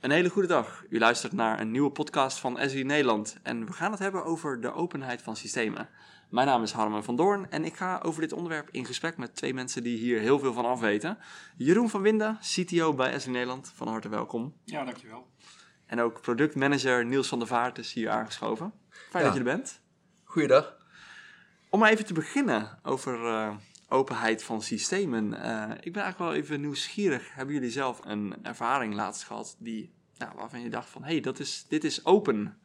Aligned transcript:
Een 0.00 0.10
hele 0.10 0.28
goede 0.28 0.48
dag. 0.48 0.84
U 0.88 0.98
luistert 0.98 1.32
naar 1.32 1.60
een 1.60 1.70
nieuwe 1.70 1.90
podcast 1.90 2.38
van 2.38 2.58
SI 2.66 2.82
Nederland 2.82 3.36
en 3.42 3.66
we 3.66 3.72
gaan 3.72 3.90
het 3.90 4.00
hebben 4.00 4.24
over 4.24 4.60
de 4.60 4.72
openheid 4.72 5.22
van 5.22 5.36
systemen. 5.36 5.88
Mijn 6.30 6.46
naam 6.46 6.62
is 6.62 6.72
Harmen 6.72 7.04
van 7.04 7.16
Doorn 7.16 7.50
en 7.50 7.64
ik 7.64 7.76
ga 7.76 8.00
over 8.02 8.20
dit 8.20 8.32
onderwerp 8.32 8.68
in 8.70 8.84
gesprek 8.84 9.16
met 9.16 9.36
twee 9.36 9.54
mensen 9.54 9.82
die 9.82 9.98
hier 9.98 10.20
heel 10.20 10.38
veel 10.38 10.52
van 10.52 10.64
afweten. 10.64 11.18
Jeroen 11.56 11.90
van 11.90 12.02
Winden, 12.02 12.38
CTO 12.40 12.94
bij 12.94 13.18
SI 13.18 13.30
Nederland, 13.30 13.72
van 13.74 13.88
harte 13.88 14.08
welkom. 14.08 14.54
Ja, 14.64 14.84
dankjewel. 14.84 15.26
En 15.86 16.00
ook 16.00 16.20
productmanager 16.20 17.04
Niels 17.06 17.28
van 17.28 17.38
der 17.38 17.48
Vaart 17.48 17.78
is 17.78 17.92
hier 17.92 18.10
aangeschoven. 18.10 18.72
Fijn 18.88 19.24
Ja. 19.24 19.30
dat 19.30 19.32
je 19.32 19.44
er 19.50 19.56
bent. 19.56 19.80
Goeiedag. 20.24 20.76
Om 21.68 21.84
even 21.84 22.04
te 22.04 22.12
beginnen 22.14 22.78
over 22.82 23.26
eh, 23.26 23.54
openheid 23.90 24.42
van 24.42 24.62
systemen. 24.62 25.34
eh, 25.34 25.76
ik 25.80 25.92
ben 25.92 26.02
eigenlijk 26.02 26.18
wel 26.18 26.34
even 26.34 26.60
nieuwsgierig. 26.60 27.34
Hebben 27.34 27.54
jullie 27.54 27.70
zelf 27.70 28.00
een 28.04 28.34
ervaring 28.42 28.94
laatst 28.94 29.24
gehad 29.24 29.56
die, 29.58 29.92
nou, 30.18 30.32
waarvan 30.36 30.60
je 30.60 30.70
dacht 30.70 30.88
van... 30.88 31.02
hé, 31.02 31.12
hey, 31.12 31.20
dat 31.20 31.38
is, 31.38 31.64
dit 31.68 31.84
is 31.84 32.04
open. 32.04 32.58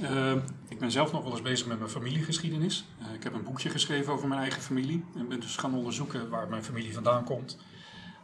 Eh, 0.00 0.32
ik 0.68 0.78
ben 0.78 0.90
zelf 0.90 1.12
nog 1.12 1.22
wel 1.22 1.32
eens 1.32 1.42
bezig 1.42 1.66
met 1.66 1.78
mijn 1.78 1.90
familiegeschiedenis. 1.90 2.84
Eh, 3.00 3.14
ik 3.14 3.22
heb 3.22 3.34
een 3.34 3.42
boekje 3.42 3.70
geschreven 3.70 4.12
over 4.12 4.28
mijn 4.28 4.40
eigen 4.40 4.62
familie. 4.62 5.04
En 5.16 5.28
ben 5.28 5.40
dus 5.40 5.56
gaan 5.56 5.74
onderzoeken 5.74 6.28
waar 6.28 6.48
mijn 6.48 6.64
familie 6.64 6.92
vandaan 6.92 7.24
komt. 7.24 7.58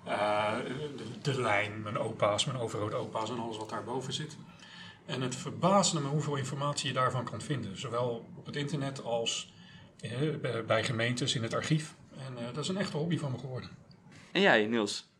Eh, 0.05 0.57
de, 0.97 1.33
de 1.33 1.41
lijn, 1.41 1.83
mijn 1.83 1.99
opa's, 1.99 2.45
mijn 2.45 2.59
overgrootopa's 2.59 3.31
en 3.31 3.39
alles 3.39 3.57
wat 3.57 3.69
daarboven 3.69 4.13
zit. 4.13 4.37
En 5.07 5.21
het 5.21 5.37
verbaasde 5.37 6.01
me 6.01 6.09
hoeveel 6.09 6.37
informatie 6.37 6.89
je 6.89 6.95
daarvan 6.95 7.25
kan 7.25 7.41
vinden. 7.41 7.79
Zowel 7.79 8.27
op 8.37 8.47
het 8.47 8.57
internet 8.57 9.05
als 9.05 9.53
bij- 10.41 10.65
bij 10.67 10.85
gemeentes 10.85 11.35
in 11.35 11.43
het 11.43 11.55
archief. 11.55 11.95
En 12.27 12.39
eh, 12.39 12.45
dat 12.55 12.63
is 12.63 12.69
een 12.69 12.77
echte 12.77 12.97
hobby 12.97 13.19
van 13.19 13.33
me 13.33 13.39
geworden. 13.39 13.71
En 14.33 14.41
jij, 14.41 14.67
Niels? 14.67 15.11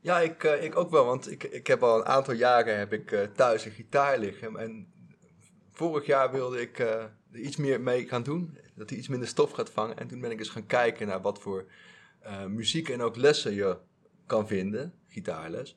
Ja, 0.00 0.18
ik, 0.20 0.44
eh, 0.44 0.64
ik 0.64 0.76
ook 0.76 0.90
wel, 0.90 1.04
want 1.04 1.30
ik, 1.30 1.44
ik 1.44 1.66
heb 1.66 1.82
al 1.82 1.98
een 1.98 2.04
aantal 2.06 2.34
jaren 2.34 2.78
heb 2.78 2.92
ik, 2.92 3.12
eh, 3.12 3.20
thuis 3.34 3.64
een 3.64 3.70
gitaar 3.72 4.18
liggen. 4.18 4.56
En 4.56 4.86
vorig 5.72 6.06
jaar 6.06 6.32
wilde 6.32 6.60
ik 6.60 6.78
eh, 6.78 6.86
er 7.32 7.38
iets 7.38 7.56
meer 7.56 7.80
mee 7.80 8.08
gaan 8.08 8.22
doen, 8.22 8.58
dat 8.74 8.88
hij 8.90 8.98
iets 8.98 9.08
minder 9.08 9.28
stof 9.28 9.50
gaat 9.50 9.70
vangen. 9.70 9.98
En 9.98 10.08
toen 10.08 10.20
ben 10.20 10.30
ik 10.30 10.38
eens 10.38 10.48
gaan 10.48 10.66
kijken 10.66 11.06
naar 11.06 11.20
wat 11.20 11.38
voor 11.40 11.64
eh, 12.20 12.44
muziek 12.44 12.88
en 12.88 13.02
ook 13.02 13.16
lessen 13.16 13.54
je 13.54 13.76
kan 14.26 14.46
vinden, 14.46 14.94
gitaarles. 15.08 15.76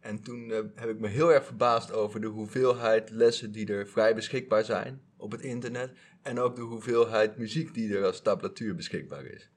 En 0.00 0.22
toen 0.22 0.50
eh, 0.52 0.58
heb 0.74 0.88
ik 0.88 0.98
me 0.98 1.08
heel 1.08 1.32
erg 1.32 1.44
verbaasd 1.44 1.92
over 1.92 2.20
de 2.20 2.26
hoeveelheid 2.26 3.10
lessen 3.10 3.52
die 3.52 3.66
er 3.72 3.86
vrij 3.86 4.14
beschikbaar 4.14 4.64
zijn 4.64 5.00
op 5.16 5.30
het 5.30 5.40
internet. 5.40 5.92
En 6.22 6.38
ook 6.38 6.56
de 6.56 6.62
hoeveelheid 6.62 7.36
muziek 7.36 7.74
die 7.74 7.96
er 7.96 8.04
als 8.04 8.22
tablatuur 8.22 8.74
beschikbaar 8.74 9.24
is. 9.24 9.48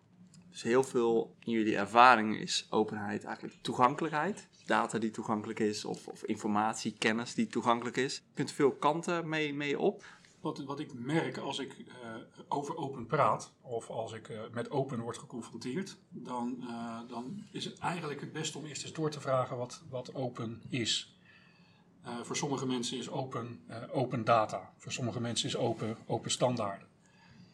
Dus 0.50 0.62
heel 0.62 0.84
veel 0.84 1.36
in 1.40 1.52
jullie 1.52 1.76
ervaring 1.76 2.40
is 2.40 2.68
openheid 2.70 3.24
eigenlijk 3.24 3.58
toegankelijkheid. 3.62 4.48
Data 4.66 4.98
die 4.98 5.12
toegankelijk 5.12 5.60
is 5.60 5.86
of, 5.86 6.08
of 6.08 6.24
informatie, 6.24 6.96
kennis 6.98 7.34
die 7.34 7.48
toegankelijk 7.48 7.98
is. 7.98 8.16
Je 8.16 8.34
kunt 8.34 8.52
veel 8.52 8.72
kanten 8.72 9.30
mee, 9.30 9.54
mee 9.54 9.80
op. 9.80 10.04
Wat, 10.42 10.64
wat 10.64 10.80
ik 10.80 10.94
merk 10.94 11.38
als 11.38 11.60
ik 11.60 11.76
eh, 11.78 12.16
over 12.48 12.76
open 12.78 13.06
praat, 13.06 13.54
of 13.62 13.90
als 13.90 14.14
ik 14.14 14.30
eh, 14.30 14.40
met 14.52 14.72
open 14.72 15.00
word 15.00 15.18
geconfronteerd, 15.18 15.98
dan, 16.10 16.58
eh, 16.62 17.00
dan 17.08 17.44
is 17.52 17.66
het 17.66 17.80
eigenlijk 17.80 18.22
het 18.22 18.32
beste 18.32 18.58
om 18.58 18.66
eerst 18.66 18.84
eens 18.84 18.94
door 18.94 19.10
te 19.10 19.22
vragen 19.22 19.58
wat, 19.58 19.84
wat 19.90 20.16
open 20.16 20.62
is. 20.70 21.19
Eh, 22.04 22.12
voor 22.24 22.38
sommige 22.38 22.66
mensen 22.66 22.98
is 22.98 23.10
open 23.10 23.60
eh, 23.68 23.78
open 23.92 24.24
data, 24.24 24.72
voor 24.78 24.92
sommige 24.92 25.22
mensen 25.22 25.48
is 25.48 25.56
open 25.58 25.98
open 26.06 26.32
standaarden. 26.32 26.88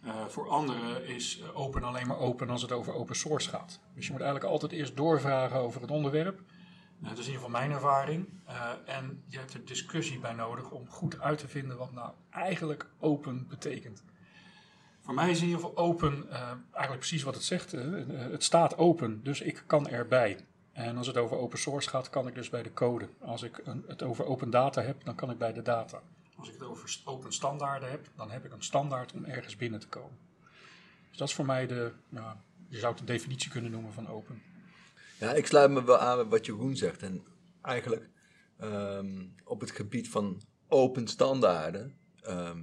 Eh, 0.05 0.25
voor 0.27 0.49
anderen 0.49 1.05
is 1.07 1.41
open 1.53 1.83
alleen 1.83 2.07
maar 2.07 2.19
open 2.19 2.49
als 2.49 2.61
het 2.61 2.71
over 2.71 2.93
open 2.93 3.15
source 3.15 3.49
gaat. 3.49 3.79
Dus 3.95 4.05
je 4.05 4.11
moet 4.11 4.21
eigenlijk 4.21 4.51
altijd 4.51 4.71
eerst 4.71 4.95
doorvragen 4.95 5.59
over 5.59 5.81
het 5.81 5.91
onderwerp. 5.91 6.39
Eh, 7.01 7.09
dat 7.09 7.17
is 7.17 7.25
in 7.25 7.31
ieder 7.31 7.45
geval 7.45 7.59
mijn 7.59 7.71
ervaring. 7.71 8.27
En 8.85 9.23
je 9.27 9.37
hebt 9.37 9.53
er 9.53 9.65
discussie 9.65 10.19
bij 10.19 10.33
nodig 10.33 10.71
om 10.71 10.89
goed 10.89 11.19
uit 11.19 11.37
te 11.37 11.47
vinden 11.47 11.77
wat 11.77 11.91
nou 11.91 12.11
eigenlijk 12.29 12.89
open 12.99 13.47
betekent. 13.49 14.03
Voor 15.01 15.13
mij 15.13 15.29
is 15.29 15.39
in 15.41 15.45
ieder 15.47 15.59
geval 15.59 15.77
open 15.77 16.29
eigenlijk 16.71 16.99
precies 16.99 17.23
wat 17.23 17.33
het 17.33 17.43
zegt. 17.43 17.71
het 17.71 18.43
staat 18.43 18.77
open, 18.77 19.23
dus 19.23 19.41
ik 19.41 19.63
kan 19.65 19.87
erbij. 19.87 20.45
En 20.75 20.97
als 20.97 21.07
het 21.07 21.17
over 21.17 21.37
open 21.37 21.59
source 21.59 21.89
gaat, 21.89 22.09
kan 22.09 22.27
ik 22.27 22.35
dus 22.35 22.49
bij 22.49 22.63
de 22.63 22.73
code. 22.73 23.07
Als 23.19 23.43
ik 23.43 23.61
een, 23.63 23.83
het 23.87 24.03
over 24.03 24.25
open 24.25 24.49
data 24.49 24.81
heb, 24.81 25.03
dan 25.03 25.15
kan 25.15 25.31
ik 25.31 25.37
bij 25.37 25.53
de 25.53 25.61
data. 25.61 26.01
Als 26.37 26.47
ik 26.47 26.53
het 26.53 26.63
over 26.63 26.99
open 27.05 27.33
standaarden 27.33 27.89
heb, 27.89 28.07
dan 28.15 28.31
heb 28.31 28.45
ik 28.45 28.51
een 28.51 28.63
standaard 28.63 29.13
om 29.13 29.25
ergens 29.25 29.55
binnen 29.55 29.79
te 29.79 29.87
komen. 29.87 30.17
Dus 31.09 31.17
dat 31.17 31.27
is 31.27 31.33
voor 31.33 31.45
mij 31.45 31.67
de, 31.67 31.91
nou, 32.09 32.35
je 32.67 32.79
zou 32.79 32.91
het 32.91 32.99
een 32.99 33.07
definitie 33.07 33.51
kunnen 33.51 33.71
noemen 33.71 33.93
van 33.93 34.07
open. 34.07 34.41
Ja, 35.19 35.33
ik 35.33 35.45
sluit 35.45 35.71
me 35.71 35.83
wel 35.83 35.97
aan 35.97 36.17
met 36.17 36.27
wat 36.27 36.45
Jeroen 36.45 36.75
zegt. 36.75 37.01
En 37.01 37.23
eigenlijk 37.61 38.09
ehm, 38.57 39.25
op 39.43 39.59
het 39.59 39.71
gebied 39.71 40.09
van 40.09 40.41
open 40.67 41.07
standaarden, 41.07 41.97
ehm, 42.21 42.61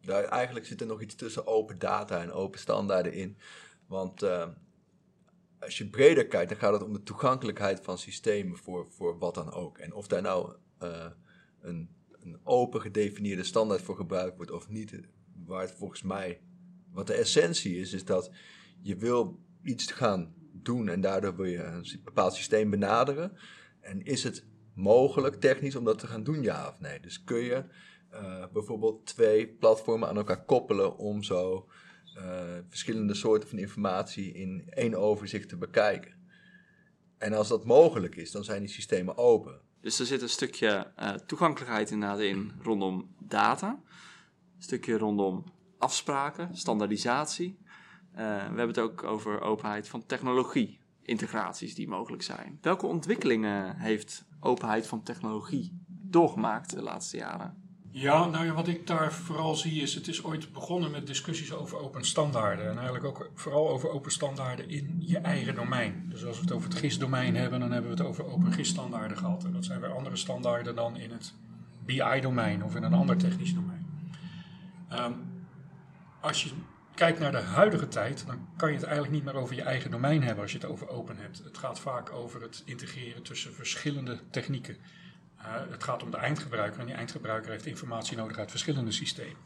daar 0.00 0.24
eigenlijk 0.24 0.66
zit 0.66 0.80
er 0.80 0.86
nog 0.86 1.02
iets 1.02 1.14
tussen 1.14 1.46
open 1.46 1.78
data 1.78 2.20
en 2.20 2.32
open 2.32 2.60
standaarden 2.60 3.12
in. 3.12 3.38
Want 3.86 4.22
ehm, 4.22 4.50
als 5.64 5.78
je 5.78 5.88
breder 5.88 6.26
kijkt, 6.26 6.48
dan 6.48 6.58
gaat 6.58 6.72
het 6.72 6.82
om 6.82 6.92
de 6.92 7.02
toegankelijkheid 7.02 7.80
van 7.82 7.98
systemen 7.98 8.56
voor, 8.56 8.86
voor 8.90 9.18
wat 9.18 9.34
dan 9.34 9.52
ook. 9.52 9.78
En 9.78 9.94
of 9.94 10.06
daar 10.06 10.22
nou 10.22 10.54
eh, 10.78 11.06
een, 11.60 11.88
een 12.20 12.40
open 12.42 12.80
gedefinieerde 12.80 13.44
standaard 13.44 13.82
voor 13.82 13.96
gebruikt 13.96 14.36
wordt 14.36 14.50
of 14.50 14.68
niet, 14.68 15.00
waar 15.46 15.60
het 15.60 15.74
volgens 15.78 16.02
mij, 16.02 16.40
wat 16.92 17.06
de 17.06 17.14
essentie 17.14 17.78
is, 17.78 17.92
is 17.92 18.04
dat 18.04 18.30
je 18.80 18.96
wil 18.96 19.38
iets 19.62 19.92
gaan 19.92 20.34
doen 20.52 20.88
en 20.88 21.00
daardoor 21.00 21.36
wil 21.36 21.44
je 21.44 21.62
een 21.62 22.00
bepaald 22.04 22.34
systeem 22.34 22.70
benaderen. 22.70 23.32
En 23.80 24.04
is 24.04 24.24
het 24.24 24.44
mogelijk 24.74 25.34
technisch 25.34 25.76
om 25.76 25.84
dat 25.84 25.98
te 25.98 26.06
gaan 26.06 26.24
doen, 26.24 26.42
ja 26.42 26.68
of 26.68 26.80
nee? 26.80 27.00
Dus 27.00 27.24
kun 27.24 27.42
je 27.42 27.64
eh, 28.10 28.44
bijvoorbeeld 28.52 29.06
twee 29.06 29.48
platformen 29.48 30.08
aan 30.08 30.16
elkaar 30.16 30.44
koppelen 30.44 30.96
om 30.96 31.22
zo 31.22 31.68
verschillende 32.68 33.14
soorten 33.14 33.48
van 33.48 33.58
informatie 33.58 34.32
in 34.32 34.64
één 34.70 34.94
overzicht 34.94 35.48
te 35.48 35.56
bekijken. 35.56 36.14
En 37.18 37.32
als 37.32 37.48
dat 37.48 37.64
mogelijk 37.64 38.16
is, 38.16 38.30
dan 38.30 38.44
zijn 38.44 38.60
die 38.60 38.68
systemen 38.68 39.16
open. 39.16 39.60
Dus 39.80 39.98
er 39.98 40.06
zit 40.06 40.22
een 40.22 40.28
stukje 40.28 40.92
eh, 40.96 41.10
toegankelijkheid 41.10 41.90
inderdaad 41.90 42.20
in 42.20 42.52
rondom 42.62 43.14
data. 43.18 43.68
Een 44.56 44.62
stukje 44.62 44.98
rondom 44.98 45.44
afspraken, 45.78 46.56
standaardisatie. 46.56 47.58
Eh, 48.12 48.24
we 48.26 48.56
hebben 48.56 48.66
het 48.66 48.78
ook 48.78 49.02
over 49.02 49.40
openheid 49.40 49.88
van 49.88 50.06
technologie, 50.06 50.80
integraties 51.02 51.74
die 51.74 51.88
mogelijk 51.88 52.22
zijn. 52.22 52.58
Welke 52.60 52.86
ontwikkelingen 52.86 53.76
heeft 53.76 54.24
openheid 54.40 54.86
van 54.86 55.02
technologie 55.02 55.78
doorgemaakt 55.86 56.70
de 56.70 56.82
laatste 56.82 57.16
jaren? 57.16 57.63
Ja, 57.96 58.26
nou 58.26 58.44
ja, 58.44 58.52
wat 58.52 58.68
ik 58.68 58.86
daar 58.86 59.12
vooral 59.12 59.54
zie 59.54 59.82
is, 59.82 59.94
het 59.94 60.08
is 60.08 60.24
ooit 60.24 60.52
begonnen 60.52 60.90
met 60.90 61.06
discussies 61.06 61.52
over 61.52 61.78
open 61.78 62.04
standaarden. 62.04 62.68
En 62.68 62.74
eigenlijk 62.74 63.04
ook 63.04 63.30
vooral 63.34 63.68
over 63.68 63.90
open 63.90 64.12
standaarden 64.12 64.68
in 64.68 64.96
je 64.98 65.18
eigen 65.18 65.54
domein. 65.54 66.06
Dus 66.08 66.24
als 66.24 66.36
we 66.36 66.42
het 66.42 66.52
over 66.52 66.68
het 66.68 66.78
GIS-domein 66.78 67.36
hebben, 67.36 67.60
dan 67.60 67.70
hebben 67.72 67.90
we 67.90 67.96
het 67.96 68.06
over 68.06 68.24
open 68.24 68.52
GIS-standaarden 68.52 69.18
gehad. 69.18 69.44
En 69.44 69.52
dat 69.52 69.64
zijn 69.64 69.80
weer 69.80 69.94
andere 69.94 70.16
standaarden 70.16 70.74
dan 70.74 70.96
in 70.96 71.10
het 71.10 71.34
BI-domein 71.84 72.64
of 72.64 72.74
in 72.74 72.82
een 72.82 72.94
ander 72.94 73.16
technisch 73.16 73.54
domein. 73.54 73.86
Ehm, 74.88 75.12
als 76.20 76.44
je 76.44 76.50
kijkt 76.94 77.18
naar 77.18 77.32
de 77.32 77.38
huidige 77.38 77.88
tijd, 77.88 78.26
dan 78.26 78.48
kan 78.56 78.68
je 78.68 78.74
het 78.74 78.84
eigenlijk 78.84 79.14
niet 79.14 79.24
meer 79.24 79.42
over 79.42 79.54
je 79.54 79.62
eigen 79.62 79.90
domein 79.90 80.22
hebben 80.22 80.42
als 80.42 80.52
je 80.52 80.58
het 80.58 80.66
over 80.66 80.88
open 80.88 81.16
hebt. 81.16 81.42
Het 81.44 81.58
gaat 81.58 81.80
vaak 81.80 82.12
over 82.12 82.42
het 82.42 82.62
integreren 82.64 83.22
tussen 83.22 83.54
verschillende 83.54 84.20
technieken. 84.30 84.76
Uh, 85.44 85.70
het 85.70 85.84
gaat 85.84 86.02
om 86.02 86.10
de 86.10 86.16
eindgebruiker 86.16 86.80
en 86.80 86.86
die 86.86 86.94
eindgebruiker 86.94 87.50
heeft 87.50 87.66
informatie 87.66 88.16
nodig 88.16 88.38
uit 88.38 88.50
verschillende 88.50 88.92
systemen. 88.92 89.42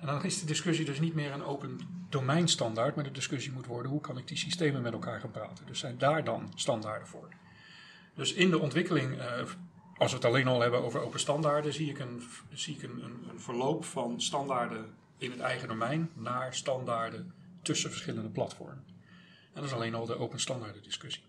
En 0.00 0.06
dan 0.06 0.24
is 0.24 0.40
de 0.40 0.46
discussie 0.46 0.84
dus 0.84 1.00
niet 1.00 1.14
meer 1.14 1.32
een 1.32 1.44
open 1.44 1.80
domeinstandaard, 2.08 2.94
maar 2.94 3.04
de 3.04 3.10
discussie 3.10 3.52
moet 3.52 3.66
worden 3.66 3.90
hoe 3.90 4.00
kan 4.00 4.18
ik 4.18 4.28
die 4.28 4.36
systemen 4.36 4.82
met 4.82 4.92
elkaar 4.92 5.20
gaan 5.20 5.30
praten. 5.30 5.66
Dus 5.66 5.78
zijn 5.78 5.98
daar 5.98 6.24
dan 6.24 6.52
standaarden 6.54 7.08
voor. 7.08 7.28
Dus 8.14 8.32
in 8.32 8.50
de 8.50 8.58
ontwikkeling, 8.58 9.14
uh, 9.14 9.22
als 9.96 10.10
we 10.10 10.16
het 10.16 10.24
alleen 10.24 10.46
al 10.46 10.60
hebben 10.60 10.82
over 10.82 11.00
open 11.00 11.20
standaarden, 11.20 11.72
zie 11.72 11.90
ik, 11.90 11.98
een, 11.98 12.22
zie 12.52 12.74
ik 12.76 12.82
een, 12.82 13.02
een 13.04 13.40
verloop 13.40 13.84
van 13.84 14.20
standaarden 14.20 14.94
in 15.18 15.30
het 15.30 15.40
eigen 15.40 15.68
domein 15.68 16.10
naar 16.14 16.54
standaarden 16.54 17.32
tussen 17.62 17.90
verschillende 17.90 18.28
platformen. 18.28 18.84
En 19.52 19.64
dat 19.64 19.64
is 19.64 19.72
alleen 19.72 19.94
al 19.94 20.06
de 20.06 20.18
open 20.18 20.40
standaarden 20.40 20.82
discussie. 20.82 21.22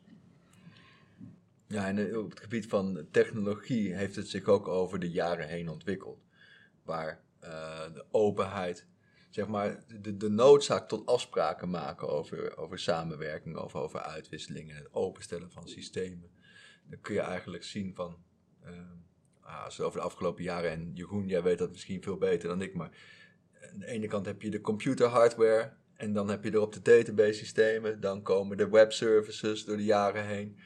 Ja, 1.69 1.87
en 1.87 2.09
eh, 2.09 2.17
op 2.17 2.29
het 2.29 2.39
gebied 2.39 2.67
van 2.67 3.07
technologie 3.11 3.95
heeft 3.95 4.15
het 4.15 4.27
zich 4.27 4.45
ook 4.45 4.67
over 4.67 4.99
de 4.99 5.09
jaren 5.11 5.47
heen 5.47 5.69
ontwikkeld. 5.69 6.23
Waar 6.83 7.23
uh, 7.43 7.93
de 7.93 8.05
openheid, 8.11 8.85
zeg 9.29 9.47
maar, 9.47 9.83
de, 10.01 10.17
de 10.17 10.29
noodzaak 10.29 10.87
tot 10.87 11.05
afspraken 11.05 11.69
maken 11.69 12.09
over, 12.09 12.57
over 12.57 12.79
samenwerking, 12.79 13.57
of 13.57 13.75
over 13.75 13.99
uitwisselingen, 13.99 14.75
het 14.75 14.93
openstellen 14.93 15.51
van 15.51 15.67
systemen. 15.67 16.31
Dan 16.89 17.01
kun 17.01 17.13
je 17.13 17.21
eigenlijk 17.21 17.63
zien 17.63 17.95
van, 17.95 18.17
uh, 18.65 19.65
als 19.65 19.77
we 19.77 19.83
over 19.83 19.99
de 19.99 20.05
afgelopen 20.05 20.43
jaren, 20.43 20.71
en 20.71 20.91
Jeroen, 20.93 21.27
jij 21.27 21.43
weet 21.43 21.57
dat 21.57 21.71
misschien 21.71 22.03
veel 22.03 22.17
beter 22.17 22.49
dan 22.49 22.61
ik, 22.61 22.73
maar 22.73 22.91
aan 23.73 23.79
de 23.79 23.87
ene 23.87 24.07
kant 24.07 24.25
heb 24.25 24.41
je 24.41 24.49
de 24.49 24.61
computerhardware 24.61 25.73
en 25.93 26.13
dan 26.13 26.29
heb 26.29 26.43
je 26.43 26.53
erop 26.53 26.73
de 26.73 26.81
database 26.81 27.33
systemen, 27.33 27.99
dan 27.99 28.21
komen 28.21 28.57
de 28.57 28.69
webservices 28.69 29.65
door 29.65 29.77
de 29.77 29.83
jaren 29.83 30.25
heen. 30.25 30.57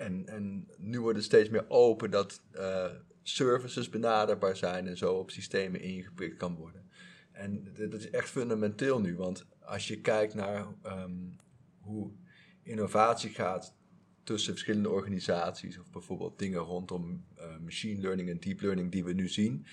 En, 0.00 0.26
en 0.26 0.68
nu 0.78 1.00
wordt 1.00 1.16
het 1.16 1.26
steeds 1.26 1.48
meer 1.48 1.64
open 1.68 2.10
dat 2.10 2.42
uh, 2.54 2.86
services 3.22 3.88
benaderbaar 3.88 4.56
zijn 4.56 4.86
en 4.86 4.96
zo 4.96 5.14
op 5.14 5.30
systemen 5.30 5.80
ingeprikt 5.80 6.36
kan 6.36 6.54
worden. 6.54 6.90
En 7.32 7.74
dat 7.90 8.00
is 8.00 8.10
echt 8.10 8.28
fundamenteel 8.28 9.00
nu, 9.00 9.16
want 9.16 9.46
als 9.58 9.88
je 9.88 10.00
kijkt 10.00 10.34
naar 10.34 10.66
ehm, 10.82 11.12
hoe 11.80 12.10
innovatie 12.62 13.30
gaat 13.30 13.74
tussen 14.22 14.52
verschillende 14.52 14.90
organisaties, 14.90 15.78
of 15.78 15.90
bijvoorbeeld 15.90 16.38
dingen 16.38 16.60
rondom 16.60 17.24
uh, 17.38 17.58
machine 17.58 18.00
learning 18.00 18.28
en 18.28 18.40
deep 18.40 18.60
learning 18.60 18.92
die 18.92 19.04
we 19.04 19.12
nu 19.12 19.28
zien, 19.28 19.66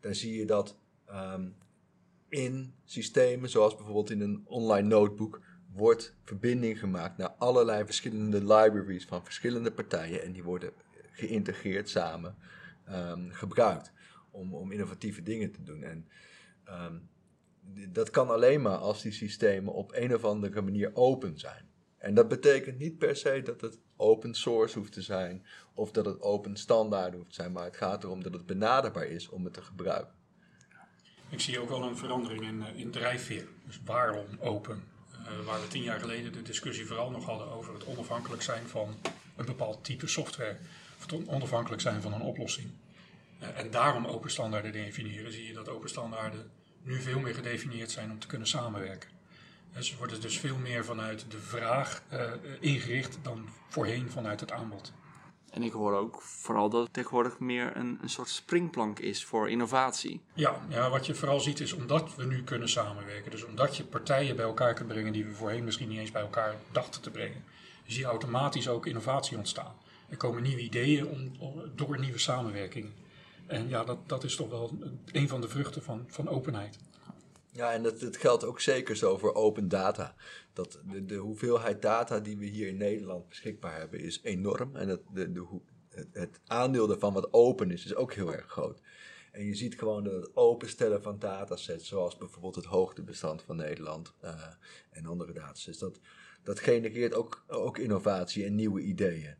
dan 0.00 0.14
zie 0.14 0.34
je 0.34 0.46
dat 0.46 0.78
ehm, 1.06 1.48
in 2.28 2.74
systemen, 2.84 3.50
zoals 3.50 3.76
bijvoorbeeld 3.76 4.10
in 4.10 4.20
een 4.20 4.42
online 4.44 4.88
notebook, 4.88 5.40
wordt 5.74 6.14
verbinding 6.24 6.78
gemaakt 6.78 7.16
naar 7.16 7.30
allerlei 7.30 7.84
verschillende 7.84 8.38
libraries 8.38 9.04
van 9.04 9.24
verschillende 9.24 9.72
partijen 9.72 10.22
en 10.22 10.32
die 10.32 10.42
worden 10.42 10.72
geïntegreerd 11.12 11.88
samen 11.88 12.36
um, 12.88 13.30
gebruikt 13.30 13.92
om, 14.30 14.54
om 14.54 14.72
innovatieve 14.72 15.22
dingen 15.22 15.52
te 15.52 15.62
doen. 15.62 15.82
En 15.82 16.08
um, 16.68 17.10
dat 17.92 18.10
kan 18.10 18.30
alleen 18.30 18.62
maar 18.62 18.76
als 18.76 19.02
die 19.02 19.12
systemen 19.12 19.72
op 19.72 19.92
een 19.94 20.14
of 20.14 20.24
andere 20.24 20.62
manier 20.62 20.90
open 20.94 21.38
zijn. 21.38 21.70
En 21.98 22.14
dat 22.14 22.28
betekent 22.28 22.78
niet 22.78 22.98
per 22.98 23.16
se 23.16 23.42
dat 23.42 23.60
het 23.60 23.78
open 23.96 24.34
source 24.34 24.78
hoeft 24.78 24.92
te 24.92 25.02
zijn 25.02 25.46
of 25.74 25.90
dat 25.90 26.04
het 26.04 26.20
open 26.20 26.56
standaard 26.56 27.14
hoeft 27.14 27.28
te 27.28 27.34
zijn, 27.34 27.52
maar 27.52 27.64
het 27.64 27.76
gaat 27.76 28.04
erom 28.04 28.22
dat 28.22 28.32
het 28.32 28.46
benaderbaar 28.46 29.06
is 29.06 29.28
om 29.28 29.44
het 29.44 29.54
te 29.54 29.62
gebruiken. 29.62 30.14
Ik 31.28 31.40
zie 31.40 31.60
ook 31.60 31.68
wel 31.68 31.82
een 31.82 31.96
verandering 31.96 32.42
in, 32.42 32.62
eh, 32.62 32.78
in 32.78 32.90
drijfveer. 32.90 33.48
Dus 33.66 33.80
waarom 33.84 34.26
open? 34.40 34.91
Uh, 35.32 35.46
waar 35.46 35.60
we 35.60 35.68
tien 35.68 35.82
jaar 35.82 36.00
geleden 36.00 36.32
de 36.32 36.42
discussie 36.42 36.86
vooral 36.86 37.10
nog 37.10 37.24
hadden 37.24 37.50
over 37.52 37.74
het 37.74 37.84
onafhankelijk 37.84 38.42
zijn 38.42 38.68
van 38.68 38.96
een 39.36 39.44
bepaald 39.44 39.84
type 39.84 40.06
software. 40.06 40.56
Of 40.98 41.10
het 41.10 41.28
onafhankelijk 41.28 41.82
zijn 41.82 42.02
van 42.02 42.12
een 42.12 42.20
oplossing. 42.20 42.70
Uh, 43.42 43.58
en 43.58 43.70
daarom 43.70 44.06
open 44.06 44.30
standaarden 44.30 44.72
definiëren, 44.72 45.32
zie 45.32 45.46
je 45.46 45.52
dat 45.52 45.68
open 45.68 45.88
standaarden 45.88 46.50
nu 46.82 47.00
veel 47.00 47.20
meer 47.20 47.34
gedefinieerd 47.34 47.90
zijn 47.90 48.10
om 48.10 48.18
te 48.18 48.26
kunnen 48.26 48.48
samenwerken. 48.48 49.10
En 49.72 49.84
ze 49.84 49.96
worden 49.96 50.20
dus 50.20 50.38
veel 50.38 50.56
meer 50.56 50.84
vanuit 50.84 51.24
de 51.28 51.38
vraag 51.38 52.02
ingericht 52.60 53.18
dan 53.22 53.48
voorheen 53.68 54.10
vanuit 54.10 54.40
het 54.40 54.52
aanbod. 54.52 54.92
En 55.52 55.62
ik 55.62 55.72
hoor 55.72 55.96
ook 55.96 56.22
vooral 56.22 56.68
dat 56.70 56.82
het 56.82 56.92
tegenwoordig 56.92 57.38
meer 57.38 57.76
een, 57.76 57.98
een 58.02 58.08
soort 58.08 58.28
springplank 58.28 58.98
is 58.98 59.24
voor 59.24 59.50
innovatie. 59.50 60.20
Ja, 60.34 60.60
ja, 60.68 60.90
wat 60.90 61.06
je 61.06 61.14
vooral 61.14 61.40
ziet 61.40 61.60
is 61.60 61.72
omdat 61.72 62.14
we 62.14 62.24
nu 62.24 62.42
kunnen 62.42 62.68
samenwerken. 62.68 63.30
Dus 63.30 63.44
omdat 63.44 63.76
je 63.76 63.84
partijen 63.84 64.36
bij 64.36 64.44
elkaar 64.44 64.74
kunt 64.74 64.88
brengen 64.88 65.12
die 65.12 65.24
we 65.24 65.32
voorheen 65.32 65.64
misschien 65.64 65.88
niet 65.88 65.98
eens 65.98 66.10
bij 66.10 66.22
elkaar 66.22 66.54
dachten 66.70 67.02
te 67.02 67.10
brengen. 67.10 67.44
Zie 67.86 68.00
je 68.00 68.06
automatisch 68.06 68.68
ook 68.68 68.86
innovatie 68.86 69.36
ontstaan. 69.36 69.74
Er 70.08 70.16
komen 70.16 70.42
nieuwe 70.42 70.62
ideeën 70.62 71.06
om, 71.06 71.32
door 71.74 71.98
nieuwe 71.98 72.18
samenwerking. 72.18 72.90
En 73.46 73.68
ja, 73.68 73.84
dat, 73.84 73.98
dat 74.06 74.24
is 74.24 74.36
toch 74.36 74.48
wel 74.48 74.78
een 75.12 75.28
van 75.28 75.40
de 75.40 75.48
vruchten 75.48 75.82
van, 75.82 76.04
van 76.08 76.28
openheid. 76.28 76.78
Ja, 77.54 77.72
en 77.72 77.82
dat, 77.82 78.00
dat 78.00 78.16
geldt 78.16 78.44
ook 78.44 78.60
zeker 78.60 78.96
zo 78.96 79.18
voor 79.18 79.34
open 79.34 79.68
data. 79.68 80.14
Dat 80.52 80.80
de, 80.90 81.04
de 81.04 81.16
hoeveelheid 81.16 81.82
data 81.82 82.20
die 82.20 82.38
we 82.38 82.44
hier 82.44 82.68
in 82.68 82.76
Nederland 82.76 83.28
beschikbaar 83.28 83.78
hebben 83.78 84.00
is 84.00 84.20
enorm. 84.22 84.76
En 84.76 84.88
dat 84.88 85.00
de, 85.12 85.32
de, 85.32 85.60
het, 86.12 86.40
aandeel 86.46 86.86
daarvan 86.86 87.12
wat 87.12 87.32
open 87.32 87.70
is, 87.70 87.84
is 87.84 87.94
ook 87.94 88.12
heel 88.12 88.32
erg 88.32 88.46
groot. 88.46 88.80
En 89.32 89.44
je 89.44 89.54
ziet 89.54 89.78
gewoon 89.78 90.04
dat 90.04 90.12
het 90.12 90.36
openstellen 90.36 91.02
van 91.02 91.18
datasets, 91.18 91.88
zoals 91.88 92.16
bijvoorbeeld 92.16 92.54
het 92.54 92.64
hoogtebestand 92.64 93.42
van 93.42 93.56
Nederland 93.56 94.14
uh, 94.24 94.46
en 94.90 95.06
andere 95.06 95.32
datasets, 95.32 95.78
dat, 95.78 96.00
dat 96.42 96.60
genereert 96.60 97.14
ook, 97.14 97.44
ook 97.46 97.78
innovatie 97.78 98.44
en 98.44 98.54
nieuwe 98.54 98.80
ideeën. 98.80 99.34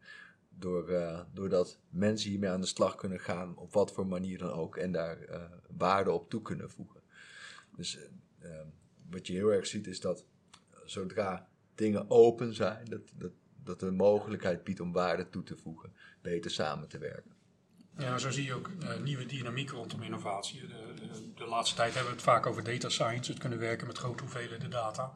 Door, 0.49 0.91
uh, 0.91 1.20
doordat 1.32 1.79
mensen 1.91 2.31
hiermee 2.31 2.50
aan 2.50 2.61
de 2.61 2.67
slag 2.67 2.94
kunnen 2.94 3.20
gaan, 3.20 3.56
op 3.56 3.73
wat 3.73 3.93
voor 3.93 4.06
manier 4.06 4.38
dan 4.38 4.53
ook, 4.53 4.76
en 4.76 4.93
daar 4.93 5.29
uh, 5.31 5.43
waarde 5.76 6.11
op 6.11 6.31
toe 6.31 6.43
kunnen 6.43 6.70
voegen. 6.70 7.01
Dus 7.76 7.98
uh, 8.42 8.50
wat 9.10 9.26
je 9.26 9.32
heel 9.32 9.52
erg 9.52 9.66
ziet 9.66 9.86
is 9.86 10.00
dat 10.00 10.24
zodra 10.84 11.48
dingen 11.74 12.10
open 12.10 12.54
zijn, 12.54 12.84
dat, 12.84 13.00
dat, 13.16 13.32
dat 13.64 13.80
de 13.80 13.90
mogelijkheid 13.90 14.64
biedt 14.64 14.80
om 14.80 14.92
waarde 14.92 15.28
toe 15.28 15.42
te 15.42 15.56
voegen, 15.56 15.92
beter 16.20 16.50
samen 16.50 16.88
te 16.88 16.98
werken. 16.98 17.30
Ja, 17.98 18.19
zo 18.19 18.30
zie 18.30 18.44
je 18.44 18.54
ook 18.54 18.70
uh, 18.82 18.96
nieuwe 18.96 19.26
dynamiek 19.26 19.70
rondom 19.70 20.02
innovatie. 20.02 20.60
De, 20.60 20.94
de, 21.34 21.46
laatste 21.46 21.76
tijd 21.76 21.94
hebben 21.94 22.10
we 22.10 22.16
het 22.16 22.26
vaak 22.26 22.46
over 22.46 22.64
data 22.64 22.88
science, 22.88 23.30
het 23.30 23.40
kunnen 23.40 23.58
werken 23.58 23.86
met 23.86 23.98
grote 23.98 24.22
hoeveelheden 24.22 24.70
data. 24.70 25.12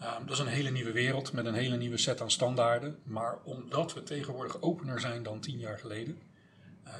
Uh, 0.00 0.18
dat 0.18 0.30
is 0.30 0.38
een 0.38 0.46
hele 0.46 0.70
nieuwe 0.70 0.92
wereld 0.92 1.32
met 1.32 1.46
een 1.46 1.54
hele 1.54 1.76
nieuwe 1.76 1.96
set 1.96 2.20
aan 2.20 2.30
standaarden. 2.30 2.98
Maar 3.02 3.38
omdat 3.44 3.94
we 3.94 4.02
tegenwoordig 4.02 4.62
opener 4.62 5.00
zijn 5.00 5.22
dan 5.22 5.40
tien 5.40 5.58
jaar 5.58 5.78
geleden, 5.78 6.18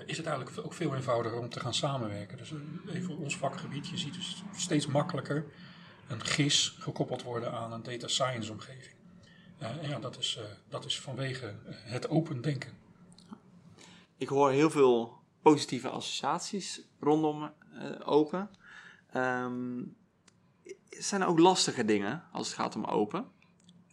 is 0.06 0.16
het 0.16 0.26
eigenlijk 0.26 0.66
ook 0.66 0.74
veel 0.74 0.94
eenvoudiger 0.94 1.38
om 1.38 1.48
te 1.48 1.60
gaan 1.60 1.74
samenwerken. 1.74 2.36
Dus 2.36 2.52
even 2.88 3.16
ons 3.16 3.36
vakgebied, 3.36 3.88
je 3.88 3.96
ziet 3.96 4.14
dus 4.14 4.42
steeds 4.56 4.86
makkelijker 4.86 5.44
een 6.08 6.24
GIS 6.24 6.76
gekoppeld 6.78 7.22
worden 7.22 7.52
aan 7.52 7.72
een 7.72 7.82
data 7.82 8.08
science 8.08 8.52
omgeving. 8.52 8.94
en 9.58 9.88
ja, 9.88 9.98
dat 9.98 10.18
is, 10.18 10.38
dat 10.68 10.84
is 10.84 11.00
vanwege 11.00 11.54
het 11.66 12.08
open 12.08 12.40
denken. 12.40 12.72
Ik 14.16 14.28
hoor 14.28 14.50
heel 14.50 14.70
veel 14.70 15.18
positieve 15.42 15.88
associaties 15.88 16.82
rondom 17.00 17.52
open. 18.04 18.50
Um, 19.16 19.96
zijn 20.90 21.20
er 21.20 21.26
ook 21.26 21.38
lastige 21.38 21.84
dingen 21.84 22.22
als 22.32 22.46
het 22.46 22.56
gaat 22.56 22.76
om 22.76 22.84
open? 22.84 23.28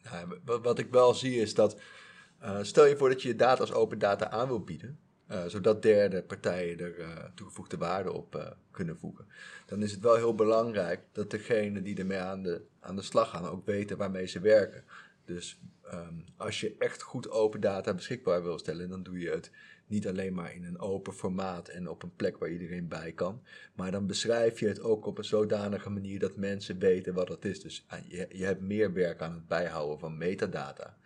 Ja, 0.04 0.28
wat 0.45 0.80
ik 0.80 0.92
wel 0.92 1.13
zie 1.13 1.42
is 1.42 1.54
dat, 1.54 1.81
uh, 2.42 2.57
stel 2.62 2.86
je 2.86 2.98
voor 2.98 3.10
dat 3.10 3.22
je 3.22 3.28
je 3.28 3.36
data 3.36 3.62
als 3.62 3.72
open 3.72 4.00
data 4.00 4.30
aan 4.30 4.48
wil 4.48 4.63
bieden, 4.63 5.00
uh, 5.31 5.45
zodat 5.45 5.81
derde 5.81 6.24
partijen 6.24 6.79
er 6.79 7.00
uh, 7.00 7.07
toegevoegde 7.35 7.77
waarde 7.77 8.12
op 8.12 8.57
kunnen 8.71 8.97
voegen. 8.97 9.27
Dan 9.65 9.81
is 9.81 9.91
het 9.91 10.01
wel 10.01 10.15
heel 10.15 10.35
belangrijk 10.35 11.01
dat 11.12 11.31
degenen 11.31 11.83
die 11.83 11.97
ermee 11.97 12.19
aan 12.19 12.44
de, 12.44 12.62
aan 12.79 12.95
de 12.95 13.01
slag 13.01 13.29
gaan 13.29 13.45
ook 13.45 13.65
weten 13.65 13.97
waarmee 13.97 14.27
ze 14.27 14.39
werken. 14.39 14.83
Dus 15.25 15.59
um, 15.94 16.25
als 16.38 16.59
je 16.59 16.75
echt 16.79 17.01
goed 17.01 17.29
open 17.29 17.59
data 17.59 17.94
beschikbaar 17.94 18.44
wil 18.44 18.59
stellen, 18.59 18.89
dan 18.89 19.03
doe 19.03 19.19
je 19.19 19.29
het 19.29 19.51
niet 19.88 20.07
alleen 20.07 20.33
maar 20.33 20.53
in 20.53 20.63
een 20.63 20.79
open 20.79 21.13
formaat 21.13 21.68
en 21.68 21.89
op 21.89 22.03
een 22.03 22.15
plek 22.15 22.38
waar 22.38 22.50
iedereen 22.50 22.88
bij 22.88 23.12
kan. 23.12 23.41
Maar 23.73 23.91
dan 23.91 24.07
beschrijf 24.07 24.59
je 24.59 24.68
het 24.68 24.81
ook 24.81 25.06
op 25.06 25.18
een 25.18 25.23
zodanige 25.23 25.89
manier 25.89 26.19
dat 26.19 26.35
mensen 26.35 26.80
weten 26.80 27.13
wat 27.13 27.27
het 27.27 27.45
is. 27.45 27.62
Dus 27.62 27.85
je, 28.07 28.27
je 28.31 28.45
hebt 28.45 28.62
meer 28.62 28.94
werk 28.94 29.21
aan 29.21 29.33
het 29.33 29.47
bijhouden 29.47 30.00
van 30.00 30.18
metadata. 30.18 30.97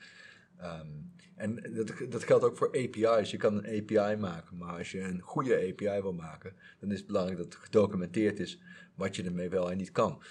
Um, 0.63 1.11
en 1.35 1.73
dat, 1.73 1.93
dat 2.09 2.23
geldt 2.23 2.43
ook 2.43 2.57
voor 2.57 2.67
API's. 2.67 3.31
Je 3.31 3.37
kan 3.37 3.63
een 3.63 3.81
API 3.81 4.15
maken, 4.15 4.57
maar 4.57 4.77
als 4.77 4.91
je 4.91 5.01
een 5.01 5.19
goede 5.21 5.55
API 5.55 6.01
wil 6.01 6.13
maken, 6.13 6.55
dan 6.79 6.91
is 6.91 6.97
het 6.97 7.07
belangrijk 7.07 7.37
dat 7.37 7.53
het 7.53 7.63
gedocumenteerd 7.63 8.39
is 8.39 8.59
wat 8.95 9.15
je 9.15 9.23
ermee 9.23 9.49
wel 9.49 9.71
en 9.71 9.77
niet 9.77 9.91
kan. 9.91 10.21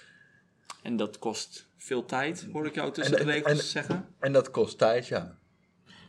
En 0.81 0.95
dat 0.97 1.19
kost 1.19 1.67
veel 1.77 2.05
tijd, 2.05 2.47
hoor 2.51 2.65
ik 2.65 2.75
jou 2.75 2.91
tussen 2.91 3.17
en, 3.17 3.25
de 3.25 3.31
regels 3.31 3.59
en, 3.59 3.65
zeggen. 3.65 4.07
En 4.19 4.33
dat 4.33 4.51
kost 4.51 4.77
tijd, 4.77 5.07
ja. 5.07 5.37